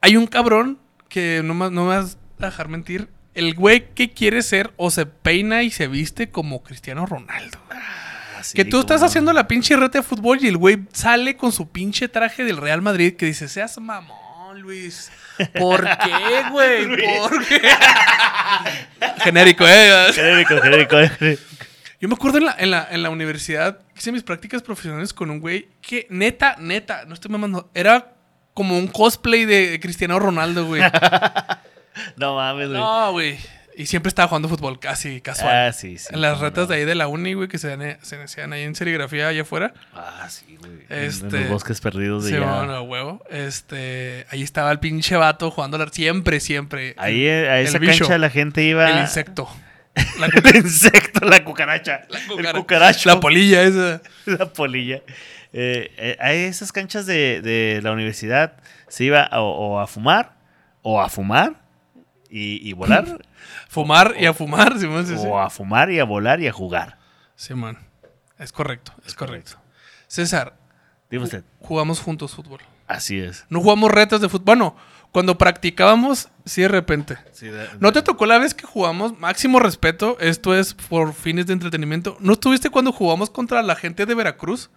[0.00, 0.78] hay un cabrón
[1.08, 3.08] que no, más, no me vas a dejar mentir.
[3.34, 7.58] el güey que quiere ser o se peina y se viste como Cristiano Ronaldo.
[8.38, 9.06] Así que tú estás no.
[9.06, 12.56] haciendo la pinche reta de fútbol y el güey sale con su pinche traje del
[12.56, 15.10] Real Madrid que dice, seas mamón, Luis.
[15.58, 16.86] ¿Por qué, güey?
[17.18, 17.60] ¿Por qué?
[19.24, 20.12] Genérico, eh.
[20.12, 20.96] Genérico, genérico.
[22.00, 25.30] Yo me acuerdo en la, en la, en la universidad, hice mis prácticas profesionales con
[25.30, 28.12] un güey que neta, neta, no estoy mamando, era
[28.54, 30.82] como un cosplay de Cristiano Ronaldo, güey.
[32.16, 32.78] No mames, güey.
[32.80, 33.38] No, güey.
[33.78, 35.68] Y siempre estaba jugando fútbol, casi casual.
[35.68, 36.08] Ah, sí, sí.
[36.12, 36.66] en las no.
[36.66, 39.42] de ahí de la uni, güey, que se, dan- se hacían ahí en serigrafía allá
[39.42, 39.74] afuera.
[39.94, 40.72] Ah, sí, güey.
[40.88, 42.56] En- En, Este- los bosques perdidos de Sí, allá.
[42.58, 43.22] bueno, huevo.
[43.30, 46.94] Este, ahí estaba el pinche vato jugando siempre, siempre.
[46.96, 48.00] Ahí a el esa bicho.
[48.04, 48.90] cancha la gente iba.
[48.90, 49.46] El insecto.
[50.20, 52.06] La, el insecto, la cucaracha.
[52.28, 53.08] cucara- el cucaracho.
[53.08, 54.02] la polilla esa.
[54.26, 55.02] La polilla.
[55.52, 60.36] Eh, eh, a esas canchas de, de la universidad se iba o, o a fumar,
[60.82, 61.62] o a fumar
[62.28, 63.06] y, y volar,
[63.68, 65.06] Fumar y a fumar, Simón.
[65.06, 65.24] Sí, sí.
[65.26, 66.98] o a fumar y a volar y a jugar.
[67.36, 67.78] Simón.
[68.38, 69.52] Es correcto, es correcto.
[70.08, 70.56] César,
[71.10, 71.44] Dime usted.
[71.60, 72.60] jugamos juntos fútbol.
[72.86, 73.44] Así es.
[73.48, 74.44] No jugamos retas de fútbol.
[74.44, 74.76] Bueno,
[75.16, 77.16] cuando practicábamos, sí de repente.
[77.80, 79.18] ¿No te tocó la vez que jugamos?
[79.18, 82.18] Máximo respeto, esto es por fines de entretenimiento.
[82.20, 84.68] ¿No estuviste cuando jugamos contra la gente de Veracruz?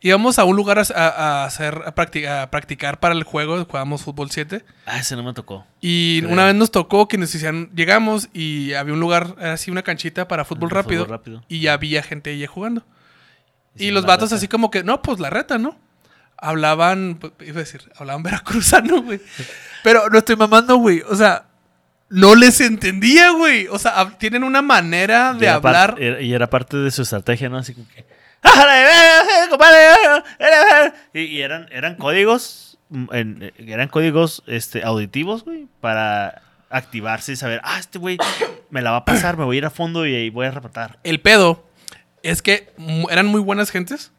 [0.00, 3.64] Íbamos a un lugar a, a- a hacer, a, practi- a practicar para el juego,
[3.64, 4.64] jugábamos fútbol 7.
[4.86, 5.66] Ah, ese no me tocó.
[5.80, 6.32] Y Creo.
[6.34, 10.28] una vez nos tocó que nos decían, llegamos y había un lugar, así una canchita
[10.28, 11.42] para fútbol Fútbol rápido, rápido.
[11.48, 12.84] Y había gente ahí jugando.
[13.74, 14.36] Y los vatos reta.
[14.36, 15.76] así como que, no, pues la reta, ¿no?
[16.40, 19.20] Hablaban, pues, iba a decir, hablaban veracruzano, güey.
[19.82, 21.02] Pero no estoy mamando, güey.
[21.08, 21.44] O sea,
[22.08, 23.66] no les entendía, güey.
[23.68, 25.96] O sea, tienen una manera Y de par- hablar.
[25.98, 27.58] era- y era parte de su estrategia, ¿no?
[27.58, 28.06] Así como que.
[28.42, 30.46] "Ájale, eh, eh, eh,
[30.86, 30.92] eh".
[31.14, 32.78] Y, y eran, eran códigos.
[32.90, 35.66] mm, en- eran códigos este, auditivos, güey.
[35.80, 38.16] Para activarse y saber, ah, este güey
[38.70, 40.50] me la va a pasar, me voy a ir a fondo y ahí voy a
[40.50, 40.98] rematar.
[41.02, 41.66] El pedo
[42.22, 42.72] es que
[43.10, 44.12] eran muy buenas gentes.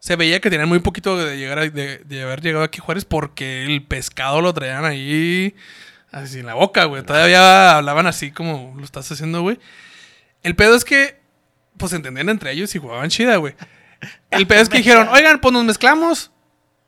[0.00, 2.82] Se veía que tenían muy poquito de llegar a- de, de haber llegado aquí a
[2.82, 5.54] Juárez porque el pescado lo traían ahí
[6.10, 7.02] así en la boca, güey.
[7.04, 9.58] Todavía hablaban así como lo estás haciendo, güey.
[10.42, 11.20] El pedo es que
[11.76, 13.54] pues se entendían entre ellos y jugaban chida, güey.
[14.30, 16.30] El pedo es que dijeron, oigan, pues nos mezclamos.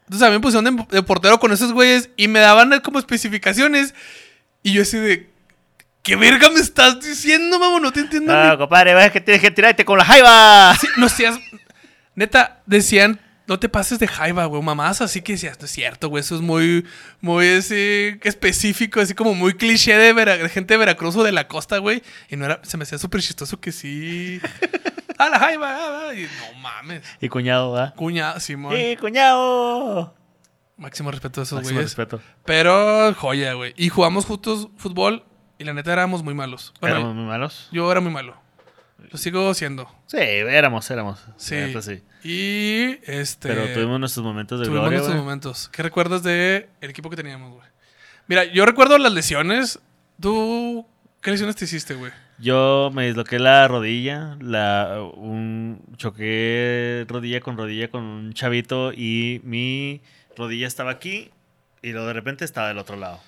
[0.06, 2.98] Entonces a mí me pusieron de, de portero con esos güeyes y me daban como
[2.98, 3.94] especificaciones.
[4.62, 5.30] Y yo así de,
[6.02, 7.78] ¿qué verga me estás diciendo, mamá?
[7.80, 8.32] No te entiendo.
[8.32, 10.74] ni Ah, compadre, ves que tienes que tirarte con la jaiba.
[10.80, 11.38] Sí, no seas.
[12.14, 14.62] Neta, decían, no te pases de jaiba, güey.
[14.62, 16.20] Mamás así que decías, no es cierto, güey.
[16.20, 16.86] Eso es muy,
[17.20, 21.32] muy así, específico, así como muy cliché de, Vera- de gente de Veracruz o de
[21.32, 22.02] la costa, güey.
[22.28, 24.40] Y no era, se me hacía súper chistoso que sí.
[25.18, 25.68] ¡A la jaiba!
[25.76, 27.02] ah, ah", Y no mames.
[27.20, 27.94] Y cuñado, ¿verdad?
[27.94, 28.74] Cuña, Simón.
[28.76, 30.14] ¡Sí, cuñado!
[30.76, 31.90] Máximo respeto a esos Máximo güeyes.
[31.96, 32.20] respeto.
[32.44, 33.72] Pero joya, güey.
[33.76, 35.24] Y jugamos juntos fútbol
[35.58, 36.72] y la neta éramos muy malos.
[36.80, 37.68] Bueno, ¿Éramos muy malos?
[37.70, 38.36] yo era muy malo.
[39.12, 39.94] Lo sigo siendo.
[40.06, 41.20] Sí, éramos, éramos.
[41.36, 41.54] Sí.
[42.24, 43.48] Y este.
[43.48, 45.68] Pero tuvimos nuestros momentos de Tuvimos gloria, nuestros momentos.
[45.68, 47.68] ¿Qué recuerdas del equipo que teníamos, güey?
[48.26, 49.80] Mira, yo recuerdo las lesiones.
[50.18, 50.86] ¿Tú
[51.20, 52.10] qué lesiones te hiciste, güey?
[52.38, 59.42] Yo me disloqué la rodilla, la, un, choqué rodilla con rodilla con un chavito y
[59.44, 60.00] mi
[60.38, 61.30] rodilla estaba aquí
[61.82, 63.20] y luego de repente estaba del otro lado.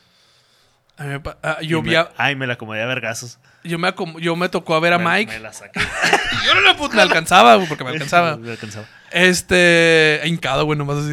[0.96, 3.38] A mí ah, yo, Y vi me- a- Ay, me la acomodé a vergazos.
[3.64, 5.32] yo, me yo me tocó a ver a Me- Mike.
[5.32, 5.80] Me la saqué.
[6.46, 8.36] Yo no me alcanzaba, güey, porque me alcanzaba.
[8.36, 8.86] Me alcanzaba.
[9.10, 10.20] Este.
[10.24, 11.12] Hincado, güey, nomás así.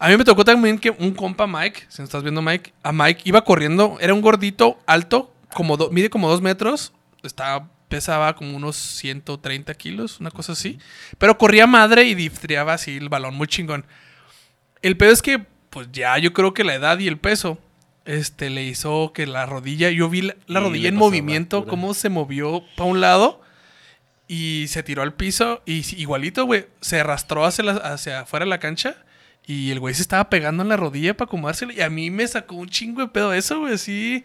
[0.00, 2.92] A mí me tocó también que un compa, Mike, si no estás viendo Mike, a
[2.92, 3.98] Mike iba corriendo.
[4.00, 6.92] Era un gordito alto, como do- mide como dos metros.
[7.22, 10.78] Estaba, pesaba como unos 130 kilos, una cosa así.
[11.18, 13.84] Pero corría madre y diftriaba así el balón, muy chingón.
[14.82, 17.58] El pedo es que, pues ya yo creo que la edad y el peso.
[18.08, 22.08] Este le hizo que la rodilla, yo vi la, la rodilla en movimiento, cómo se
[22.08, 23.42] movió para un lado
[24.26, 28.44] y se tiró al piso y sí, igualito, güey, se arrastró hacia, la- hacia afuera
[28.44, 28.96] de la cancha
[29.46, 32.26] y el güey se estaba pegando en la rodilla para acomodársela y a mí me
[32.26, 34.24] sacó un chingo de pedo eso, güey, así,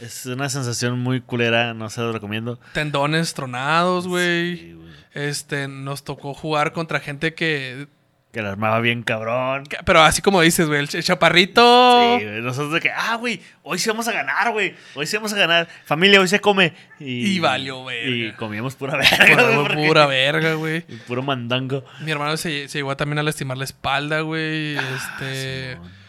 [0.00, 2.58] Es una sensación muy culera, no se lo recomiendo.
[2.72, 4.56] tendones tronados, güey.
[4.56, 4.94] Sí, güey.
[5.12, 7.86] Este, nos tocó jugar contra gente que,
[8.34, 9.64] Que la armaba bien cabrón.
[9.86, 12.18] pero así como dices, güey, el ch- chaparrito.
[12.18, 14.74] Sí, güey, nosotros de que, ah, güey, hoy sí vamos a ganar, güey.
[14.94, 15.68] Hoy sí vamos a ganar.
[15.84, 16.74] Familia, hoy se come.
[16.98, 18.10] Y, Y valió verga.
[18.10, 19.36] Y comíamos pura verga, güey.
[19.54, 20.82] Pura, porque- pura verga, güey.
[21.06, 21.84] Puro mandango.
[22.00, 24.76] Mi hermano se, se llegó también a lastimar la espalda, güey.
[24.76, 25.74] Este.
[25.74, 26.04] Simón.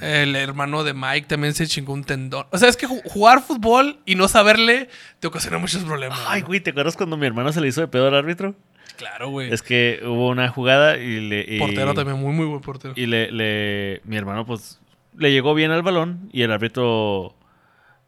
[0.00, 2.46] El hermano de Mike también se chingó un tendón.
[2.50, 4.88] O sea, es que ju- jugar fútbol y no saberle
[5.20, 6.18] te ocasiona muchos problemas.
[6.26, 8.56] Ay, güey, ¿te acuerdas cuando mi hermano se le hizo de pedo al árbitro?
[8.98, 9.50] Claro, güey.
[9.52, 11.44] Es que hubo una jugada y le.
[11.48, 12.92] y- Portero también, muy, muy buen portero.
[12.96, 14.78] Y le, le- Mi hermano, pues.
[15.16, 17.34] Le llegó bien al balón y el árbitro.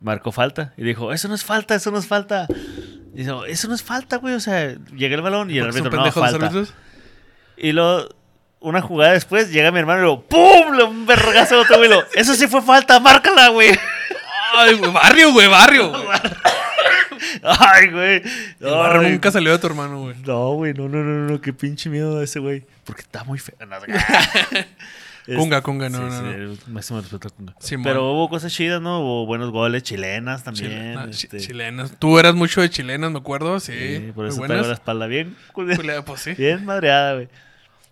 [0.00, 0.74] marcó falta.
[0.76, 2.46] Y dijo, eso no es falta, eso no es falta.
[3.14, 4.34] Y dijo, eso no es falta, güey.
[4.34, 6.52] O sea, llega el balón y el árbitro no falta.
[7.56, 8.08] Y luego,
[8.60, 10.72] una jugada después, llega mi hermano y lo ¡pum!
[10.76, 11.90] Le un vergazo a otro güey.
[12.14, 13.70] Eso sí fue falta, márcala, güey.
[14.54, 15.90] Ay, güey, barrio, güey, barrio.
[15.90, 16.02] güey.
[17.42, 18.22] Ay, güey.
[18.60, 20.16] El barrio Ay, nunca salió de tu hermano, güey.
[20.26, 22.64] No, güey, no, no, no, no, qué pinche miedo de ese güey.
[22.84, 23.56] Porque está muy feo.
[25.36, 26.72] Cunga, Cunga, no, sí, no, sí, no.
[26.74, 27.54] máximo respeto a Cunga.
[27.60, 27.84] Simón.
[27.84, 29.00] Pero hubo cosas chidas, ¿no?
[29.00, 30.96] Hubo buenos goles, chilenas también.
[30.98, 31.94] Ah, este, Chilenas.
[31.98, 33.72] Tú eras mucho de chilenas, me acuerdo, sí.
[33.72, 36.32] sí, por eso traigo la espalda bien, Pues sí.
[36.34, 37.28] bien madreada, güey.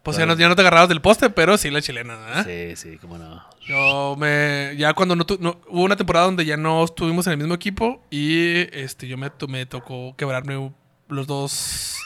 [0.02, 2.46] Pues ya no, ya no te agarrabas del poste, pero sí la chilena, ¿verdad?
[2.46, 3.44] Sí, sí, cómo no.
[3.68, 4.74] Yo me.
[4.76, 7.54] Ya cuando no, tu- no- Hubo una temporada donde ya no estuvimos en el mismo
[7.54, 10.72] equipo y este yo me, me tocó quebrarme
[11.08, 11.96] los dos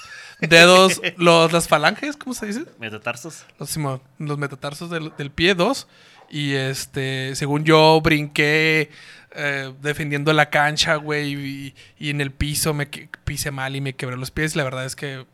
[0.41, 2.65] dedos, los, las falanges, ¿cómo se dice?
[2.79, 3.45] Metatarsos.
[3.59, 3.77] Los,
[4.19, 5.87] los metatarsos del, del pie, dos.
[6.31, 8.91] Y este, según yo, brinqué
[9.35, 11.35] eh, defendiendo la cancha, güey.
[11.35, 14.57] Y, y en el piso me pisé mal y me quebré los pies.
[14.57, 15.27] La verdad es que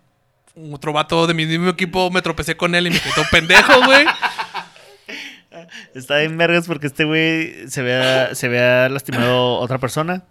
[0.73, 4.05] otro vato de mi mismo equipo me tropecé con él y me quedó pendejo, güey.
[5.95, 10.25] Está en vergas porque este güey se había, se había lastimado otra persona.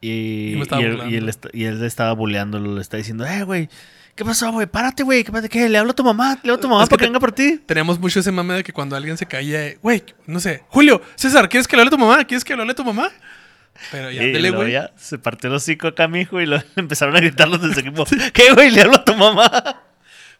[0.00, 3.42] Y, Y él, y él est- y él le estaba bulleándolo, le está diciendo, eh,
[3.42, 3.70] güey,
[4.14, 4.66] ¿qué pasó, güey?
[4.66, 5.48] Párate, güey, ¿qué, pasa?
[5.48, 5.66] ¿qué?
[5.68, 7.08] Le hablo a tu mamá, le hablo a tu mamá Es que para que te-
[7.08, 7.58] venga por ti.
[7.64, 11.48] Teníamos mucho ese mame de que cuando alguien se caía, güey, no sé, Julio, César,
[11.48, 12.22] ¿quieres que le hable a tu mamá?
[12.24, 13.08] ¿Quieres que le hable a tu mamá?
[13.90, 14.72] Pero ya, dele, güey.
[14.72, 17.80] ya se partió el hocico acá, mijo, y lo empezaron a gritar los de su
[17.80, 18.04] equipo.
[18.34, 18.70] ¿Qué, güey?
[18.70, 19.80] Le hablo a tu mamá.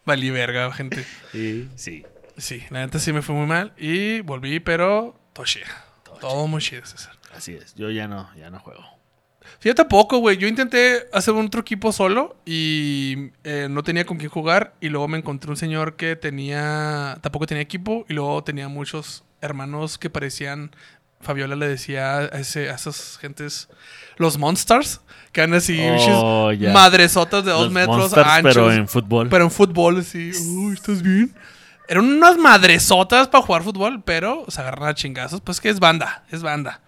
[0.05, 1.03] Valí verga, gente.
[1.31, 2.05] Sí, sí.
[2.37, 5.65] Sí, la neta sí me fue muy mal y volví, pero todo chido.
[6.19, 7.13] Todo muy chido, César.
[7.35, 7.75] Así es.
[7.75, 8.83] Yo ya no, ya no juego.
[9.59, 10.37] Sí, yo tampoco, güey.
[10.37, 14.73] Yo intenté hacer un otro equipo solo y eh, no tenía con quién jugar.
[14.81, 17.17] Y luego me encontré un señor que tenía.
[17.21, 18.05] Tampoco tenía equipo.
[18.09, 20.71] Y luego tenía muchos hermanos que parecían.
[21.21, 23.69] Fabiola le decía a, ese, a esas gentes.
[24.17, 25.01] Los Monsters.
[25.31, 25.79] Que eran así.
[26.11, 26.71] Oh, ya.
[26.71, 28.53] Madresotas de dos Los metros Monsters, anchos.
[28.55, 29.29] pero en fútbol.
[29.29, 30.31] Pero en fútbol, así.
[30.49, 31.33] Uy, ¿estás bien?
[31.87, 35.41] Eran unas madresotas para jugar fútbol, pero se agarran a chingazos.
[35.41, 36.81] Pues que es banda, es banda.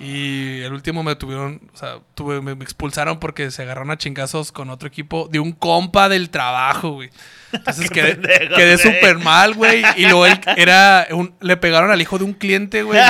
[0.00, 3.96] Y el último me tuvieron, o sea, tuve, me, me expulsaron porque se agarraron a
[3.96, 7.10] chingazos con otro equipo de un compa del trabajo, güey.
[7.52, 9.84] Entonces quedé, pendejo, quedé súper mal, güey.
[9.96, 13.00] Y luego él era un- le pegaron al hijo de un cliente, güey.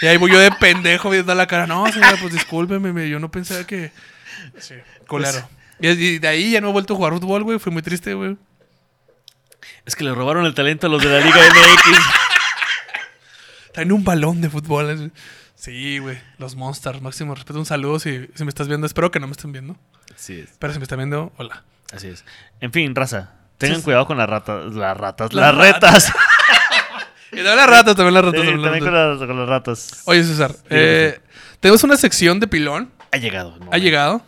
[0.00, 1.66] Y ahí voy yo de pendejo viendo la cara.
[1.66, 3.92] No, señora, pues discúlpeme, me- yo no pensaba que.
[4.58, 4.74] Sí,
[5.06, 5.46] culero.
[5.80, 7.58] Y, y de ahí ya no he vuelto a jugar fútbol, güey.
[7.58, 8.36] Fui muy triste, güey.
[9.86, 11.98] Es que le robaron el talento a los de la Liga MX.
[13.72, 15.12] Traen un balón de fútbol.
[15.54, 16.18] Sí, güey.
[16.38, 17.00] Los Monsters.
[17.00, 17.58] Máximo respeto.
[17.58, 18.86] Un saludo si, si me estás viendo.
[18.86, 19.76] Espero que no me estén viendo.
[20.14, 20.50] Así es.
[20.58, 21.64] Pero si me están viendo, hola.
[21.92, 22.24] Así es.
[22.60, 23.32] En fin, raza.
[23.58, 24.72] Tengan Sí, cuidado con las ratas.
[24.74, 25.32] Las ratas.
[25.32, 26.12] Las Las, retas.
[27.34, 28.44] Y también las ratas, también las Sí, ratas.
[28.44, 29.18] también las también ratas.
[29.18, 30.02] con las, con las ratas.
[30.04, 30.54] Oye, César.
[30.68, 31.18] eh,
[31.60, 32.92] tenemos una sección de pilón.
[33.10, 33.58] Ha llegado.
[33.70, 34.22] Ha llegado.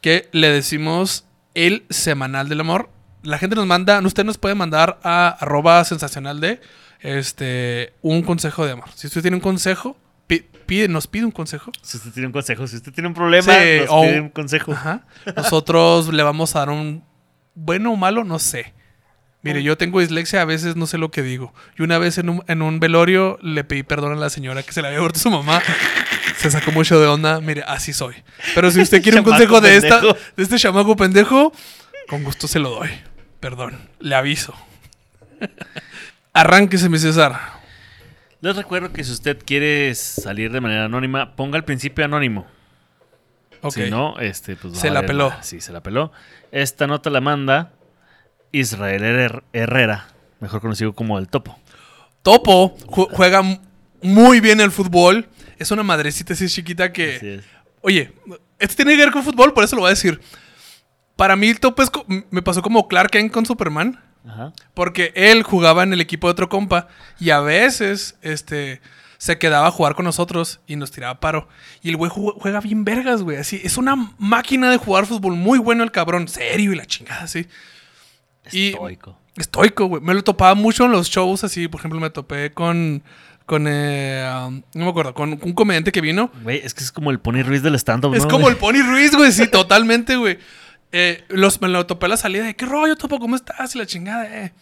[0.00, 2.88] Que le decimos el semanal del amor.
[3.26, 6.60] La gente nos manda, usted nos puede mandar a arroba sensacional de
[7.00, 8.86] este un consejo de amor.
[8.94, 11.70] Si usted tiene un consejo, pi- pide, nos pide un consejo.
[11.82, 14.28] Si usted tiene un consejo, si usted tiene un problema, Sí, nos o- pide un
[14.30, 14.72] consejo.
[14.72, 15.06] Ajá.
[15.36, 17.04] Nosotros le vamos a dar un
[17.54, 18.74] bueno o malo, no sé.
[19.42, 21.54] Mire, yo tengo dislexia, a veces no sé lo que digo.
[21.78, 24.72] Y una vez en un, en un velorio le pedí perdón a la señora que
[24.72, 25.62] se le había muerto su mamá.
[26.38, 27.40] Se sacó mucho de onda.
[27.40, 28.16] Mire, así soy.
[28.56, 31.52] Pero si usted quiere un consejo de, esta, de este chamaco pendejo,
[32.08, 32.90] con gusto se lo doy.
[33.40, 34.54] Perdón, le aviso.
[36.32, 37.38] Arránquese, mi César.
[38.40, 42.46] Les recuerdo que si usted quiere salir de manera anónima, ponga al principio anónimo.
[43.62, 43.72] Ok.
[43.72, 45.32] Si no, este, pues va Se a la peló.
[45.42, 46.12] Sí, se la peló.
[46.52, 47.72] Esta nota la manda
[48.52, 50.08] Israel Her- Herrera,
[50.40, 51.58] mejor conocido como el Topo.
[52.22, 53.42] Topo ju- juega
[54.02, 55.26] muy bien el fútbol.
[55.58, 57.16] Es una madrecita así chiquita que...
[57.16, 57.44] Así es.
[57.80, 58.12] Oye,
[58.58, 60.20] esto tiene que ver con fútbol, por eso lo voy a decir.
[61.16, 64.00] Para mí, el es m- me pasó como Clark Kent con Superman.
[64.28, 64.52] Ajá.
[64.74, 66.88] Porque él jugaba en el equipo de otro compa.
[67.18, 68.80] Y a veces, este.
[69.18, 71.48] Se quedaba a jugar con nosotros y nos tiraba paro.
[71.82, 73.38] Y el güey ju- juega bien vergas, güey.
[73.38, 75.34] Así, es una máquina de jugar fútbol.
[75.36, 76.28] Muy bueno el cabrón.
[76.28, 77.46] Serio y la chingada, así.
[78.52, 79.18] Y- Estoico.
[79.36, 80.02] Estoico, güey.
[80.02, 81.66] Me lo topaba mucho en los shows, así.
[81.68, 83.02] Por ejemplo, me topé con.
[83.46, 83.66] Con.
[83.68, 85.14] eh, um, no me acuerdo.
[85.14, 86.30] Con un comediante que vino.
[86.42, 88.82] Güey, es que es como el Pony Ruiz del stand-up, Es ¿no, como el Pony
[88.86, 90.38] Ruiz, güey, sí, totalmente, güey.
[90.92, 93.18] Eh, los, me lo topé a la salida de, ¿qué rollo, Topo?
[93.18, 93.74] ¿Cómo estás?
[93.74, 94.52] Y la chingada, eh.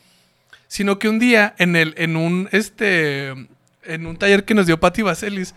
[0.67, 3.29] Sino que un día, en, el, en un, este,
[3.85, 5.55] en un taller que nos dio Pati Vaselis,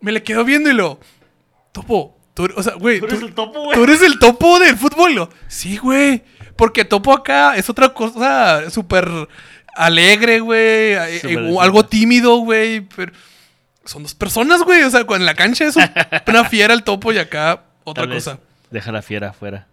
[0.00, 1.00] me le quedó viendo y lo,
[1.72, 3.82] Topo, tú, o sea, güey, Tú eres tú, el Topo, tú güey.
[3.82, 5.14] eres el Topo del fútbol.
[5.14, 6.22] Lo, sí, güey,
[6.56, 9.08] porque Topo acá es otra cosa súper
[9.74, 10.58] alegre, güey,
[10.92, 13.12] eh, algo tímido, güey, pero...
[13.84, 14.82] son dos personas, güey.
[14.82, 15.90] O sea, cuando en la cancha es un-
[16.26, 18.38] una fiera el topo y acá otra Tal vez cosa.
[18.70, 19.66] Deja la fiera afuera.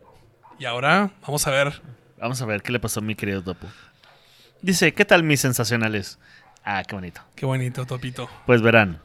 [0.58, 1.82] Y ahora vamos a ver.
[2.18, 3.68] Vamos a ver qué le pasó a mi querido Topo.
[4.62, 6.18] Dice, ¿qué tal mis sensacionales?
[6.64, 7.22] Ah, qué bonito.
[7.36, 8.30] Qué bonito, topito.
[8.46, 9.00] Pues verán.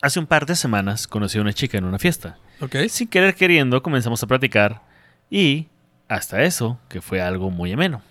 [0.00, 2.38] Hace un par de semanas conocí a una chica en una fiesta.
[2.60, 2.76] ¿Ok?
[2.88, 4.82] Sin querer queriendo comenzamos a platicar
[5.28, 5.68] y
[6.08, 8.02] hasta eso, que fue algo muy ameno.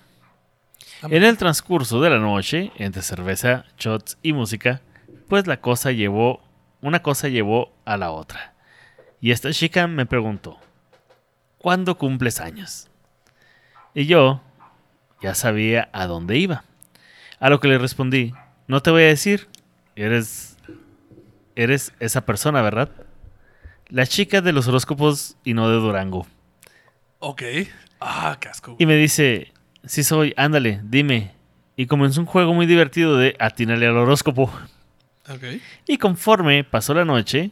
[1.03, 4.81] En el transcurso de la noche, entre cerveza, shots y música,
[5.27, 6.43] pues la cosa llevó,
[6.81, 8.53] una cosa llevó a la otra.
[9.19, 10.59] Y esta chica me preguntó,
[11.61, 12.89] ¿cuándo cumples años?
[13.93, 14.41] Y yo
[15.21, 16.63] ya sabía a dónde iba.
[17.39, 18.33] A lo que le respondí,
[18.67, 19.47] no te voy a decir,
[19.95, 20.57] eres,
[21.55, 22.89] eres esa persona, ¿verdad?
[23.89, 26.25] La chica de los horóscopos y no de Durango.
[27.19, 27.43] Ok.
[27.99, 28.75] Ah, casco.
[28.79, 29.53] Y me dice,
[29.85, 31.33] sí soy, ándale, dime.
[31.75, 34.51] Y comenzó un juego muy divertido de atínale al horóscopo.
[35.29, 35.43] Ok.
[35.87, 37.51] Y conforme pasó la noche,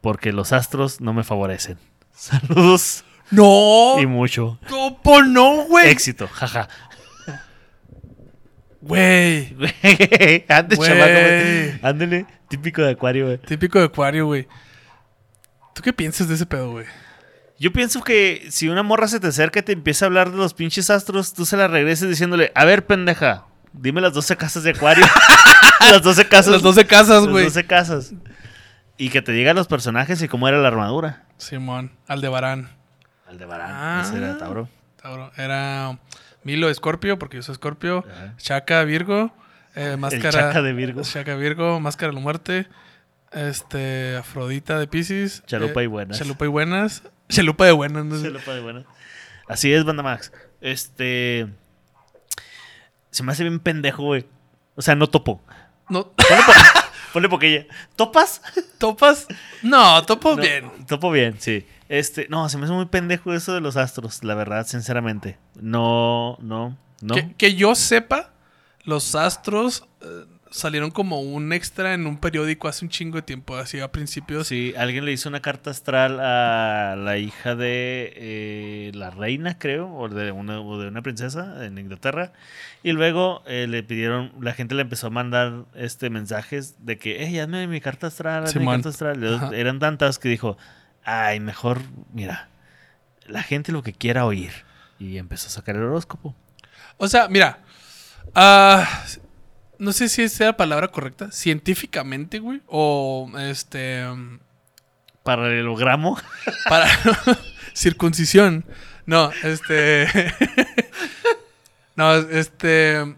[0.00, 1.78] porque los astros no me favorecen.
[2.14, 3.96] Saludos No.
[4.00, 5.88] y mucho Topo, no, güey.
[5.90, 6.68] éxito, jaja.
[8.80, 9.54] Güey.
[10.48, 10.88] Ande, Güey.
[10.88, 11.86] chamaco.
[11.86, 13.38] Ándele, típico de acuario, güey.
[13.38, 14.46] Típico de acuario, güey.
[15.74, 16.86] ¿Tú qué piensas de ese pedo, güey?
[17.58, 20.36] Yo pienso que si una morra se te acerca y te empieza a hablar de
[20.36, 24.62] los pinches astros, tú se la regreses diciéndole, a ver, pendeja, dime las 12 casas
[24.62, 25.04] de acuario.
[25.90, 26.52] las 12 casas.
[26.52, 27.44] Las 12 casas, las güey.
[27.44, 28.12] 12 casas.
[28.98, 31.24] Y que te digan los personajes y cómo era la armadura.
[31.36, 32.68] Simón, Aldebarán.
[33.28, 34.02] Aldebarán, Ah.
[34.04, 34.68] ese era Tauro.
[35.00, 35.30] Tauro.
[35.36, 35.98] Era
[36.42, 38.04] Milo Escorpio, porque yo soy Escorpio.
[38.38, 39.32] Chaca Virgo.
[39.74, 40.30] eh, máscara.
[40.30, 41.02] Chaca de Virgo.
[41.02, 42.66] Chaca Virgo, Máscara de la Muerte.
[43.30, 45.44] Este, Afrodita de Pisces.
[45.46, 46.18] Chalupa eh, y buenas.
[46.18, 47.02] Chalupa y buenas.
[47.28, 48.04] Chalupa de buenas.
[48.06, 48.16] ¿no?
[48.30, 48.84] Lo pone bueno.
[49.48, 50.32] Así es, Banda Max.
[50.60, 51.46] Este.
[53.10, 54.26] Se me hace bien pendejo, güey.
[54.74, 55.42] O sea, no topo.
[55.88, 56.12] No,
[57.12, 57.66] Ponle, po ponle poquilla.
[57.96, 58.42] ¿Topas?
[58.78, 59.26] ¿Topas?
[59.62, 60.86] No, topo No, bien.
[60.86, 61.66] Topo bien, sí.
[61.88, 65.38] Este, no, se me hace muy pendejo eso de los astros, la verdad, sinceramente.
[65.54, 67.14] No, no, no.
[67.14, 68.30] Que, que yo sepa,
[68.84, 73.56] los astros eh, salieron como un extra en un periódico hace un chingo de tiempo,
[73.56, 74.48] así a principios.
[74.48, 79.92] Sí, alguien le hizo una carta astral a la hija de eh, la reina, creo,
[79.94, 82.32] o de una, o de una princesa en Inglaterra.
[82.82, 87.24] Y luego eh, le pidieron, la gente le empezó a mandar este mensajes de que,
[87.26, 89.34] hey, hazme mi carta astral, hazme mi carta astral.
[89.34, 89.50] Ajá.
[89.54, 90.56] Eran tantas que dijo,
[91.04, 91.80] ay, mejor,
[92.12, 92.48] mira,
[93.26, 94.52] la gente lo que quiera oír.
[94.98, 96.34] Y empezó a sacar el horóscopo.
[96.96, 97.60] O sea, mira,
[98.34, 99.04] ah,
[99.78, 104.04] no sé si sea la palabra correcta, científicamente, güey, o este,
[105.22, 106.18] Paralelogramo.
[106.68, 106.86] para
[107.74, 108.64] circuncisión.
[109.06, 110.06] No, este,
[111.96, 113.16] no, este,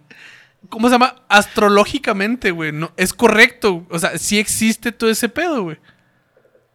[0.69, 1.17] ¿cómo se llama?
[1.29, 5.79] Astrológicamente, güey, no, es correcto, o sea, sí existe todo ese pedo, güey.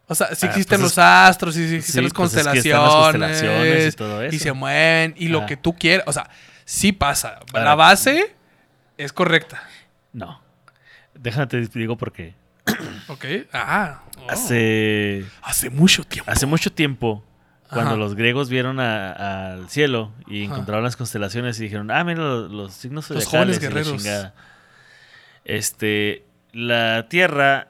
[0.08, 2.62] O sea, sí Ah, existen pues los astros, sí, sí existen sí, las pues es
[2.62, 4.38] que las constelaciones y todo eso.
[4.38, 5.46] se mueven, y lo Ah.
[5.46, 6.30] que tú quieras, o sea,
[6.64, 7.40] sí pasa.
[7.52, 8.34] La base
[8.98, 9.62] es correcta.
[10.16, 10.40] No.
[11.14, 12.34] Déjame te digo porque
[13.08, 13.24] Ok.
[13.52, 14.02] Ah.
[14.18, 14.30] oh.
[14.30, 16.30] hace, Hace mucho tiempo.
[16.30, 17.22] hace mucho tiempo,
[17.68, 17.96] cuando Ajá.
[17.98, 20.54] los griegos vieron al cielo y Ajá.
[20.54, 23.68] encontraron las constelaciones y dijeron, ah, mira los, los signos Los zodiacales jóvenes y la
[23.68, 24.02] guerreros.
[24.02, 24.34] chingada".
[25.44, 27.68] Este, la Tierra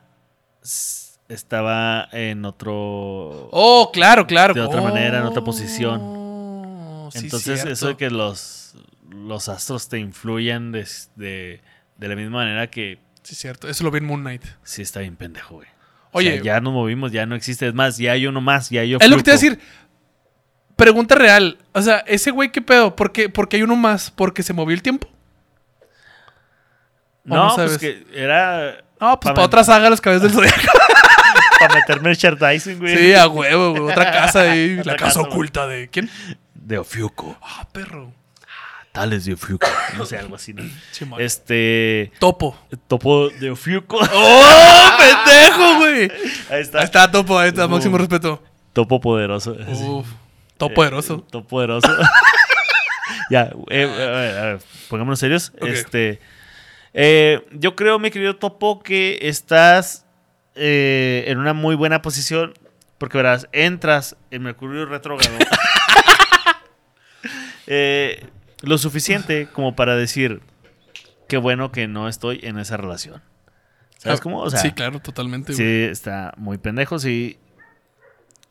[1.29, 3.49] estaba en otro...
[3.53, 4.55] Oh, claro, claro.
[4.55, 6.01] De otra manera, en otra Oh, posición.
[7.13, 7.73] sí, Entonces, cierto.
[7.73, 8.75] eso de que los,
[9.11, 11.61] los astros te influyan de,
[11.99, 13.69] de, la misma manera que Sí, cierto.
[13.69, 14.45] Eso lo vi en Moon Knight.
[14.63, 15.69] sí está bien pendejo, güey.
[16.13, 17.67] Oye, O sea, ya nos movimos, ya no existe.
[17.67, 19.59] Es más, ya hay uno más, ya yo es lo que te iba a decir.
[20.77, 21.59] Pregunta real.
[21.73, 22.95] O sea, ese güey, ¿qué pedo?
[22.95, 24.13] ¿Por qué, por qué hay uno más?
[24.13, 25.09] ¿Porque se movió el tiempo?
[27.29, 27.79] ¿O No, no pues sabes?
[27.79, 30.61] que era No, pues Pa' para otra saga, los cabezas del zodiaco.
[31.59, 32.97] para meter merchandising, güey.
[32.97, 33.93] Sí, a huevo, güey.
[33.93, 34.77] Otra casa ahí.
[34.85, 35.89] La casa casa, oculta de.
[35.89, 36.09] ¿Quién?
[36.55, 37.37] De Ofiuco.
[37.43, 38.13] Ah, perro.
[38.97, 39.67] Tales de Ofiuco.
[39.97, 40.63] No sé, algo así, ¿no?
[41.19, 42.11] Este.
[42.19, 42.57] Topo.
[42.89, 43.99] Topo de Ofiuco.
[44.13, 46.11] ¡Oh, pendejo, güey!
[46.51, 46.79] Ahí está.
[46.79, 47.39] Ahí está, Topo.
[47.39, 47.69] Ahí está, Uh.
[47.69, 48.43] máximo respeto.
[48.73, 49.53] Topo poderoso.
[49.53, 50.07] Uf.
[50.57, 51.15] Topo poderoso.
[51.17, 51.89] Eh, Topo poderoso.
[53.31, 55.53] ya, eh, a ver, a ver, pongámonos serios.
[55.61, 56.19] Este.
[56.95, 60.07] eh, yo creo, mi querido Topo, que estás
[60.55, 62.55] en una muy buena posición.
[62.99, 65.37] Porque verás, entras en Mercurio retrógrado.
[67.67, 68.25] eh,
[68.63, 70.41] lo suficiente como para decir
[71.29, 73.23] qué bueno que no estoy en esa relación.
[73.99, 74.41] ¿Sabes Ah, cómo?
[74.41, 75.53] O sea, sí, claro, totalmente.
[75.55, 75.85] Sí, güey.
[75.85, 76.99] está muy pendejo.
[76.99, 77.39] Si,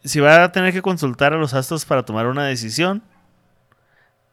[0.04, 3.04] si va a tener que consultar a los astros para tomar una decisión,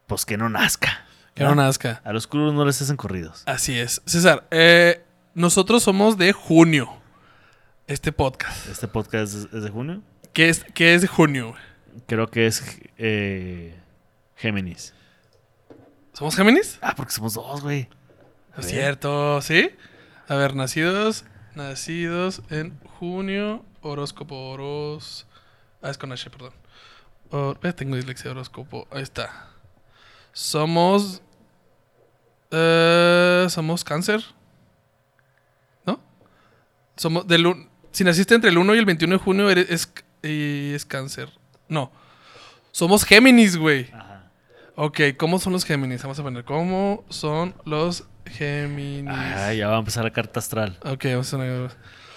[0.07, 1.05] pues que no nazca.
[1.33, 2.01] Que no nazca.
[2.03, 3.43] A los culos no les hacen corridos.
[3.45, 4.01] Así es.
[4.05, 5.03] César, eh,
[5.33, 6.89] nosotros somos de junio.
[7.87, 8.67] Este podcast.
[8.69, 10.01] Este podcast es, es de junio.
[10.31, 11.53] ¿Qué es, qué es de junio?
[12.07, 12.63] Creo que es
[12.97, 13.75] eh,
[14.35, 14.93] Géminis.
[16.13, 16.77] ¿Somos Géminis?
[16.81, 17.87] Ah, porque somos dos, güey.
[18.57, 19.71] Es cierto, ¿sí?
[20.27, 25.25] A ver, nacidos, nacidos en junio, horóscopo, horos...
[25.81, 26.53] Ah, es con H, perdón.
[27.31, 29.47] Or- eh, tengo dislexia de horóscopo, ahí está.
[30.33, 31.21] Somos...
[32.51, 34.23] eh, somos cáncer.
[35.85, 35.99] ¿No?
[36.95, 37.47] Somos del...
[37.47, 39.91] un- Si naciste entre el 1 y el 21 de junio, eres, es,
[40.21, 41.29] es cáncer.
[41.67, 41.91] No.
[42.71, 43.91] Somos Géminis, güey.
[44.75, 46.01] Ok, ¿cómo son los Géminis?
[46.01, 49.11] Vamos a poner, ¿cómo son los Géminis?
[49.13, 50.77] Ah, ya va a empezar la carta astral.
[50.83, 51.71] Ok, vamos a poner-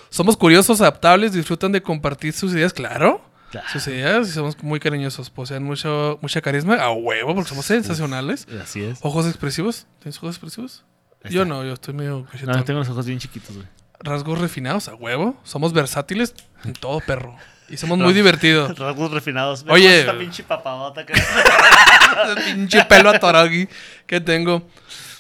[0.09, 3.21] Somos curiosos, adaptables, disfrutan de compartir sus ideas, claro.
[3.51, 3.69] Claro.
[3.73, 8.47] Sus ideas y somos muy cariñosos, poseen mucho, mucha carisma, a huevo, porque somos sensacionales.
[8.63, 8.99] Así es.
[9.03, 10.85] Ojos expresivos, ¿tienes ojos expresivos?
[11.31, 12.57] Yo no, yo estoy medio cachetón.
[12.57, 13.69] No, tengo los ojos bien chiquitos, güey.
[14.01, 15.37] Rasgos refinados, a huevo.
[15.45, 16.35] Somos versátiles
[16.65, 17.37] en todo, perro.
[17.69, 18.79] Y somos muy divertidos.
[18.79, 19.65] Rasgos refinados.
[19.65, 20.01] Ve Oye.
[20.01, 21.15] Esta pinche papadota que...
[22.55, 23.69] Pinche pelo atorado aquí
[24.07, 24.67] que tengo.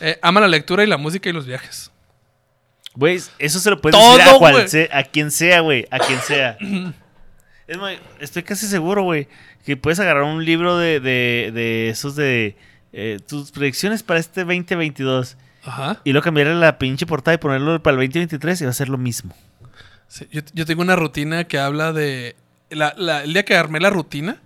[0.00, 1.90] Eh, ama la lectura y la música y los viajes.
[2.94, 5.86] Güey, eso se lo puedes Todo, decir a, cual a quien sea, güey.
[5.90, 6.56] A quien sea.
[7.66, 9.28] es más, estoy casi seguro, güey,
[9.64, 12.56] que puedes agarrar un libro de, de, de esos de
[12.92, 16.00] eh, tus predicciones para este 2022 Ajá.
[16.04, 18.88] y luego cambiarle la pinche portada y ponerlo para el 2023 y va a ser
[18.88, 19.34] lo mismo.
[20.08, 22.36] Sí, yo, yo tengo una rutina que habla de.
[22.70, 24.40] la- la- el día que armé la rutina,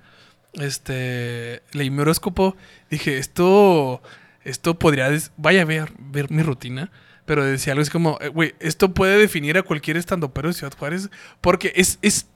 [0.54, 1.62] este.
[1.72, 2.56] Leí mi horóscopo.
[2.90, 4.02] Dije, esto.
[4.44, 5.11] Esto podría.
[5.36, 6.90] Vaya a ver, ver mi rutina.
[7.26, 10.72] Pero decía algo así como, eh, güey, esto puede definir a cualquier estandopero de Ciudad
[10.76, 11.11] Juárez.
[11.40, 11.98] Porque es.
[12.02, 12.26] es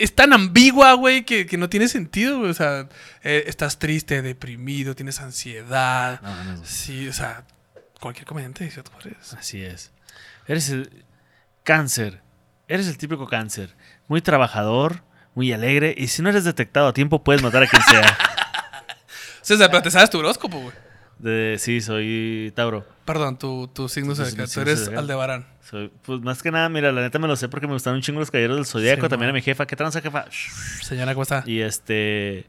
[0.00, 2.38] es tan ambigua, güey, que, que no tiene sentido.
[2.42, 2.88] O sea,
[3.24, 6.20] eh, estás triste, deprimido, tienes ansiedad.
[6.22, 6.64] No, no, no.
[6.64, 7.44] Sí, o sea,
[8.00, 9.34] cualquier comediante de Ciudad Juárez.
[9.36, 9.90] Así es.
[10.46, 11.04] Eres el
[11.64, 12.20] cáncer.
[12.68, 13.74] Eres el típico cáncer.
[14.08, 15.02] Muy trabajador,
[15.34, 15.94] muy alegre.
[15.96, 18.18] Y si no eres detectado a tiempo, puedes matar a quien sea.
[19.42, 20.74] César, pero te sabes tu horóscopo, güey.
[21.18, 22.86] De, sí, soy Tauro.
[23.06, 24.50] Perdón, tu, tu signo zodiacal.
[24.50, 25.04] Tú eres zodiacal.
[25.04, 25.46] Aldebarán.
[25.62, 28.02] Soy, pues más que nada, mira, la neta me lo sé porque me gustaron un
[28.02, 29.02] chingo los caballeros del zodiaco.
[29.02, 29.66] Sí, también a mi jefa.
[29.66, 30.26] ¿Qué tranza, jefa?
[30.82, 31.42] Señora, ¿cómo está?
[31.46, 32.46] Y este.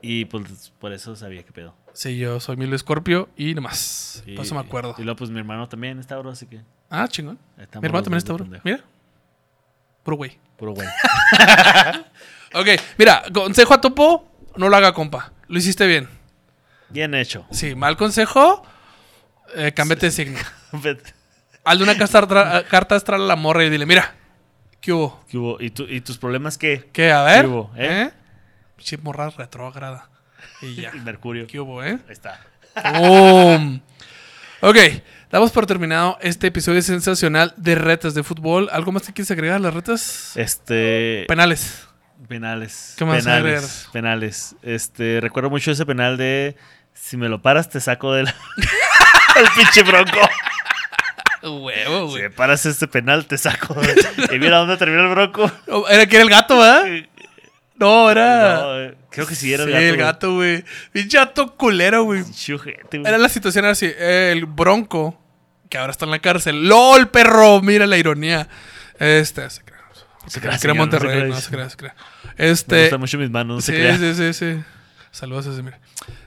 [0.00, 1.74] Y pues por eso sabía qué pedo.
[1.92, 4.22] Sí, yo soy Milo Escorpio y nomás.
[4.26, 4.94] Y, Por eso me acuerdo.
[4.98, 6.60] Y luego, pues mi hermano también es Tauro, así que.
[6.90, 7.38] Ah, chingón.
[7.56, 8.36] Mi hermano también bro.
[8.36, 8.62] pendejo.
[8.64, 8.84] Mira.
[10.06, 10.38] Puro güey.
[10.56, 10.88] Puro güey.
[12.54, 15.32] Ok, mira, consejo a topo, no lo haga, compa.
[15.48, 16.08] Lo hiciste bien.
[16.88, 17.44] Bien hecho.
[17.50, 18.62] Sí, mal consejo,
[19.56, 20.38] eh, cámbiate de signo.
[21.64, 24.14] Hazle una carta, carta astral a la morra y dile, mira,
[24.80, 25.22] ¿qué hubo?
[25.28, 25.60] ¿Qué hubo?
[25.60, 26.88] ¿Y, tu- ¿Y tus problemas qué?
[26.92, 27.10] ¿Qué?
[27.12, 27.42] A ver.
[27.42, 28.12] ¿Qué hubo, eh?
[28.92, 28.98] ¿Eh?
[29.02, 30.08] Morra retrógrada.
[30.62, 30.92] Y ya.
[31.04, 31.46] Mercurio.
[31.48, 31.98] ¿Qué hubo, eh?
[32.06, 32.40] Ahí está.
[32.96, 33.80] ¡Bum!
[34.62, 34.76] Ok,
[35.36, 38.70] damos por terminado este episodio sensacional de retas de fútbol.
[38.72, 40.32] ¿Algo más que quieres agregar a las retas?
[40.34, 41.26] Este.
[41.28, 41.86] Penales.
[42.26, 42.94] Penales.
[42.96, 43.86] ¿Qué más penales.
[43.92, 44.56] Penales.
[44.62, 46.56] Este, recuerdo mucho ese penal de
[46.94, 48.28] si me lo paras te saco del
[49.36, 50.18] el pinche bronco.
[51.42, 53.76] Huevo, Si me paras este penal te saco.
[54.32, 55.52] y mira dónde terminó el bronco.
[55.68, 56.86] Oh, Era que era el gato, ¿verdad?
[57.74, 58.54] No, era.
[58.54, 59.84] No, eh, creo que sí era sí, el gato.
[59.92, 60.64] el gato, güey.
[60.92, 62.22] Pinche gato culero, güey.
[62.22, 63.04] Güey.
[63.04, 63.92] Era la situación así.
[63.98, 65.25] el bronco,
[65.68, 66.68] que ahora está en la cárcel.
[66.68, 67.60] ¡LOL, perro!
[67.62, 68.48] Mira la ironía.
[68.98, 69.76] Este, se crea.
[70.26, 71.94] Se Se crea, no se Monterrey, crea, no se crea, se crea.
[72.38, 72.80] Me Este.
[72.82, 73.98] gustan mucho mis manos, no se sí, crea.
[73.98, 74.62] sí, sí, sí.
[75.10, 75.78] Saludos a ese, mira.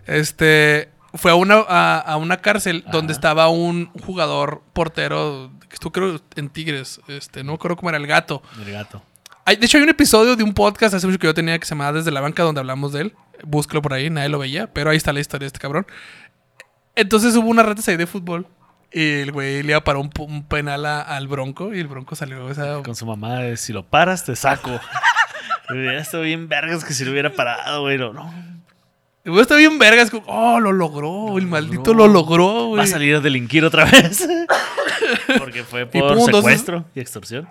[0.06, 0.90] Este.
[1.16, 6.22] Fue a una, a, a una cárcel donde estaba un jugador portero que estuvo creo
[6.36, 7.02] en Tigres.
[7.08, 8.44] Este, no me acuerdo cómo era el gato.
[8.64, 9.02] El gato.
[9.44, 11.66] Hay- de hecho, hay un episodio de un podcast hace mucho que yo tenía que
[11.66, 13.16] se llamaba Desde la banca donde hablamos de él.
[13.44, 15.88] Búscalo por ahí, nadie lo veía, pero ahí está la historia de este cabrón.
[16.96, 18.46] Entonces hubo unas retas ahí de fútbol.
[18.92, 22.16] Y el güey le iba para un, un penal a- al Bronco y el Bronco
[22.16, 22.46] salió.
[22.46, 24.72] O sea, Con su mamá de si lo paras te saco.
[25.70, 27.98] Hubiera estado bien vergas que si lo hubiera parado, güey.
[28.00, 28.34] No, no.
[29.24, 30.10] el güey está bien vergas.
[30.10, 31.38] como, Oh, lo logró.
[31.38, 32.80] el maldito lo logró, güey.
[32.80, 34.28] Va a salir a delinquir otra vez.
[35.38, 37.48] Porque fue por secuestro y extorsión.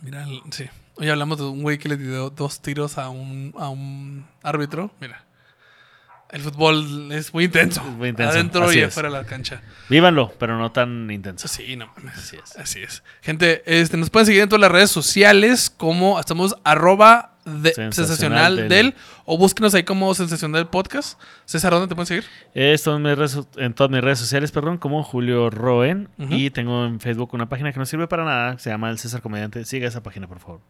[0.00, 0.64] Mira, sí.
[0.96, 4.90] Hoy hablamos de un güey que le dio dos tiros a un, a un árbitro.
[5.00, 5.24] Mira.
[6.32, 7.80] El fútbol es muy intenso.
[7.82, 9.60] Es muy intenso, Adentro así y afuera de la cancha.
[9.90, 11.46] Vívanlo, pero no tan intenso.
[11.46, 12.16] Sí, no mames.
[12.16, 12.56] Así es.
[12.56, 13.02] Así es.
[13.20, 17.92] Gente, este, nos pueden seguir en todas las redes sociales como estamos arroba de- Sensacional
[17.92, 18.68] sensacional del.
[18.68, 18.94] del.
[19.26, 21.20] o búsquenos ahí como sensacional del podcast.
[21.44, 22.24] César, ¿dónde te pueden seguir?
[22.54, 26.08] Esto en, mis redes- en todas mis redes sociales, perdón, como Julio Roen.
[26.16, 29.20] Y tengo en Facebook una página que no sirve para nada, se llama El César
[29.20, 29.64] Comediante.
[29.66, 30.60] Siga esa página, por favor.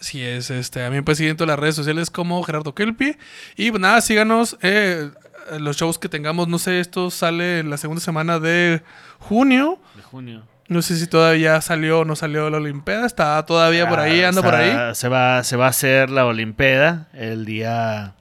[0.00, 2.74] Así es, este, a mí me pueden seguir en todas las redes sociales como Gerardo
[2.74, 3.16] Kelpi.
[3.56, 5.10] Y pues nada, síganos eh,
[5.58, 6.46] los shows que tengamos.
[6.48, 8.82] No sé, esto sale en la segunda semana de
[9.18, 9.80] junio.
[9.96, 10.44] De junio.
[10.68, 13.06] No sé si todavía salió o no salió la Olimpiada.
[13.06, 14.94] Está todavía por ahí, Ah, anda por ahí.
[14.94, 18.14] Se va, se va a hacer la Olimpeda el día.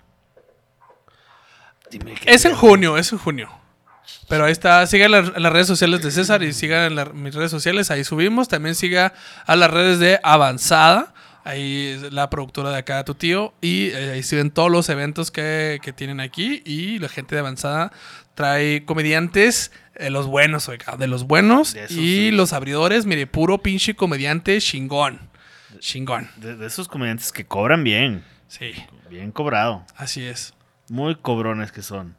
[1.91, 3.49] Dime Es en junio, es en junio.
[4.29, 7.33] Pero ahí está, siga las, las redes sociales de César y sigan en la- mis
[7.35, 8.47] redes sociales, ahí subimos.
[8.47, 9.13] También siga
[9.45, 11.13] a las redes de Avanzada,
[11.47, 13.53] ahí es la productora de acá, tu tío.
[13.61, 16.61] Y eh, ahí siguen todos los eventos que, que tienen aquí.
[16.65, 17.91] Y la gente de Avanzada
[18.35, 21.73] trae comediantes, eh, los buenos, oiga, de los buenos.
[21.73, 22.31] De esos, y sí.
[22.31, 25.29] los abridores, mire, puro pinche comediante chingón.
[25.79, 26.29] Chingón.
[26.37, 28.23] De, de esos comediantes que cobran bien.
[28.47, 28.73] Sí,
[29.09, 29.85] Bien cobrado.
[29.95, 30.53] así es.
[30.89, 32.15] Muy cobrones que son.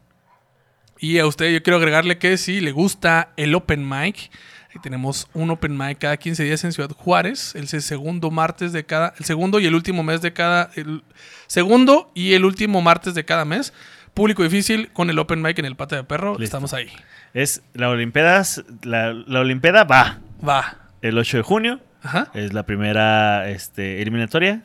[0.99, 4.31] Y a usted yo quiero agregarle que si le gusta el open mic,
[4.71, 8.85] ahí tenemos un open mic cada 15 días en Ciudad Juárez, el segundo martes de
[8.85, 11.03] cada, el segundo y el último mes de cada, el
[11.47, 13.73] segundo y el último martes de cada mes.
[14.15, 16.45] Público difícil con el open mic en el patio de perro, Listo.
[16.45, 16.89] estamos ahí.
[17.35, 18.43] Es la Olimpeda.
[18.83, 20.77] La, la Olimpeda va Va.
[21.03, 21.81] el 8 de junio.
[22.03, 22.31] Ajá.
[22.35, 24.63] Es la primera este, eliminatoria.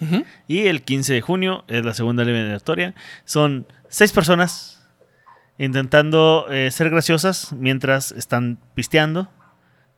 [0.48, 2.94] Y el 15 de junio es la segunda eliminatoria.
[3.26, 4.84] Son seis personas
[5.58, 9.30] intentando eh, ser graciosas mientras están pisteando.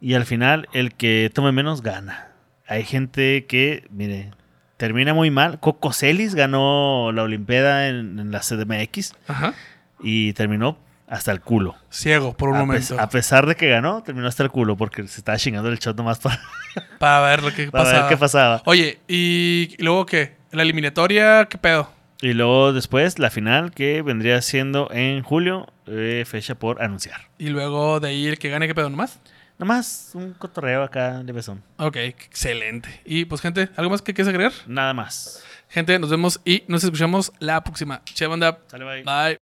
[0.01, 2.29] Y al final, el que tome menos gana.
[2.67, 4.31] Hay gente que, mire,
[4.77, 5.59] termina muy mal.
[5.59, 9.53] Coco Celis ganó la Olimpiada en, en la CDMX Ajá.
[10.01, 10.77] y terminó
[11.07, 11.75] hasta el culo.
[11.91, 12.99] Ciego por un A, momento.
[12.99, 15.95] a pesar de que ganó, terminó hasta el culo porque se estaba chingando el shot
[15.95, 16.39] nomás para,
[16.99, 17.99] para ver lo que para pasa.
[18.01, 18.61] ver qué pasaba.
[18.65, 20.35] Oye, ¿y luego qué?
[20.51, 21.45] ¿La eliminatoria?
[21.49, 21.91] ¿Qué pedo?
[22.21, 27.21] Y luego después la final que vendría siendo en julio, eh, fecha por anunciar.
[27.37, 29.19] Y luego de ahí el que gane, ¿qué pedo nomás?
[29.57, 31.63] Nomás un cotorreo acá de besón.
[31.77, 33.01] Ok, excelente.
[33.05, 34.51] Y pues gente, ¿algo más que quieres agregar?
[34.67, 35.43] Nada más.
[35.69, 38.01] Gente, nos vemos y nos escuchamos la próxima.
[38.05, 38.59] Che, banda.
[38.67, 39.03] Sale bye.
[39.03, 39.44] Bye.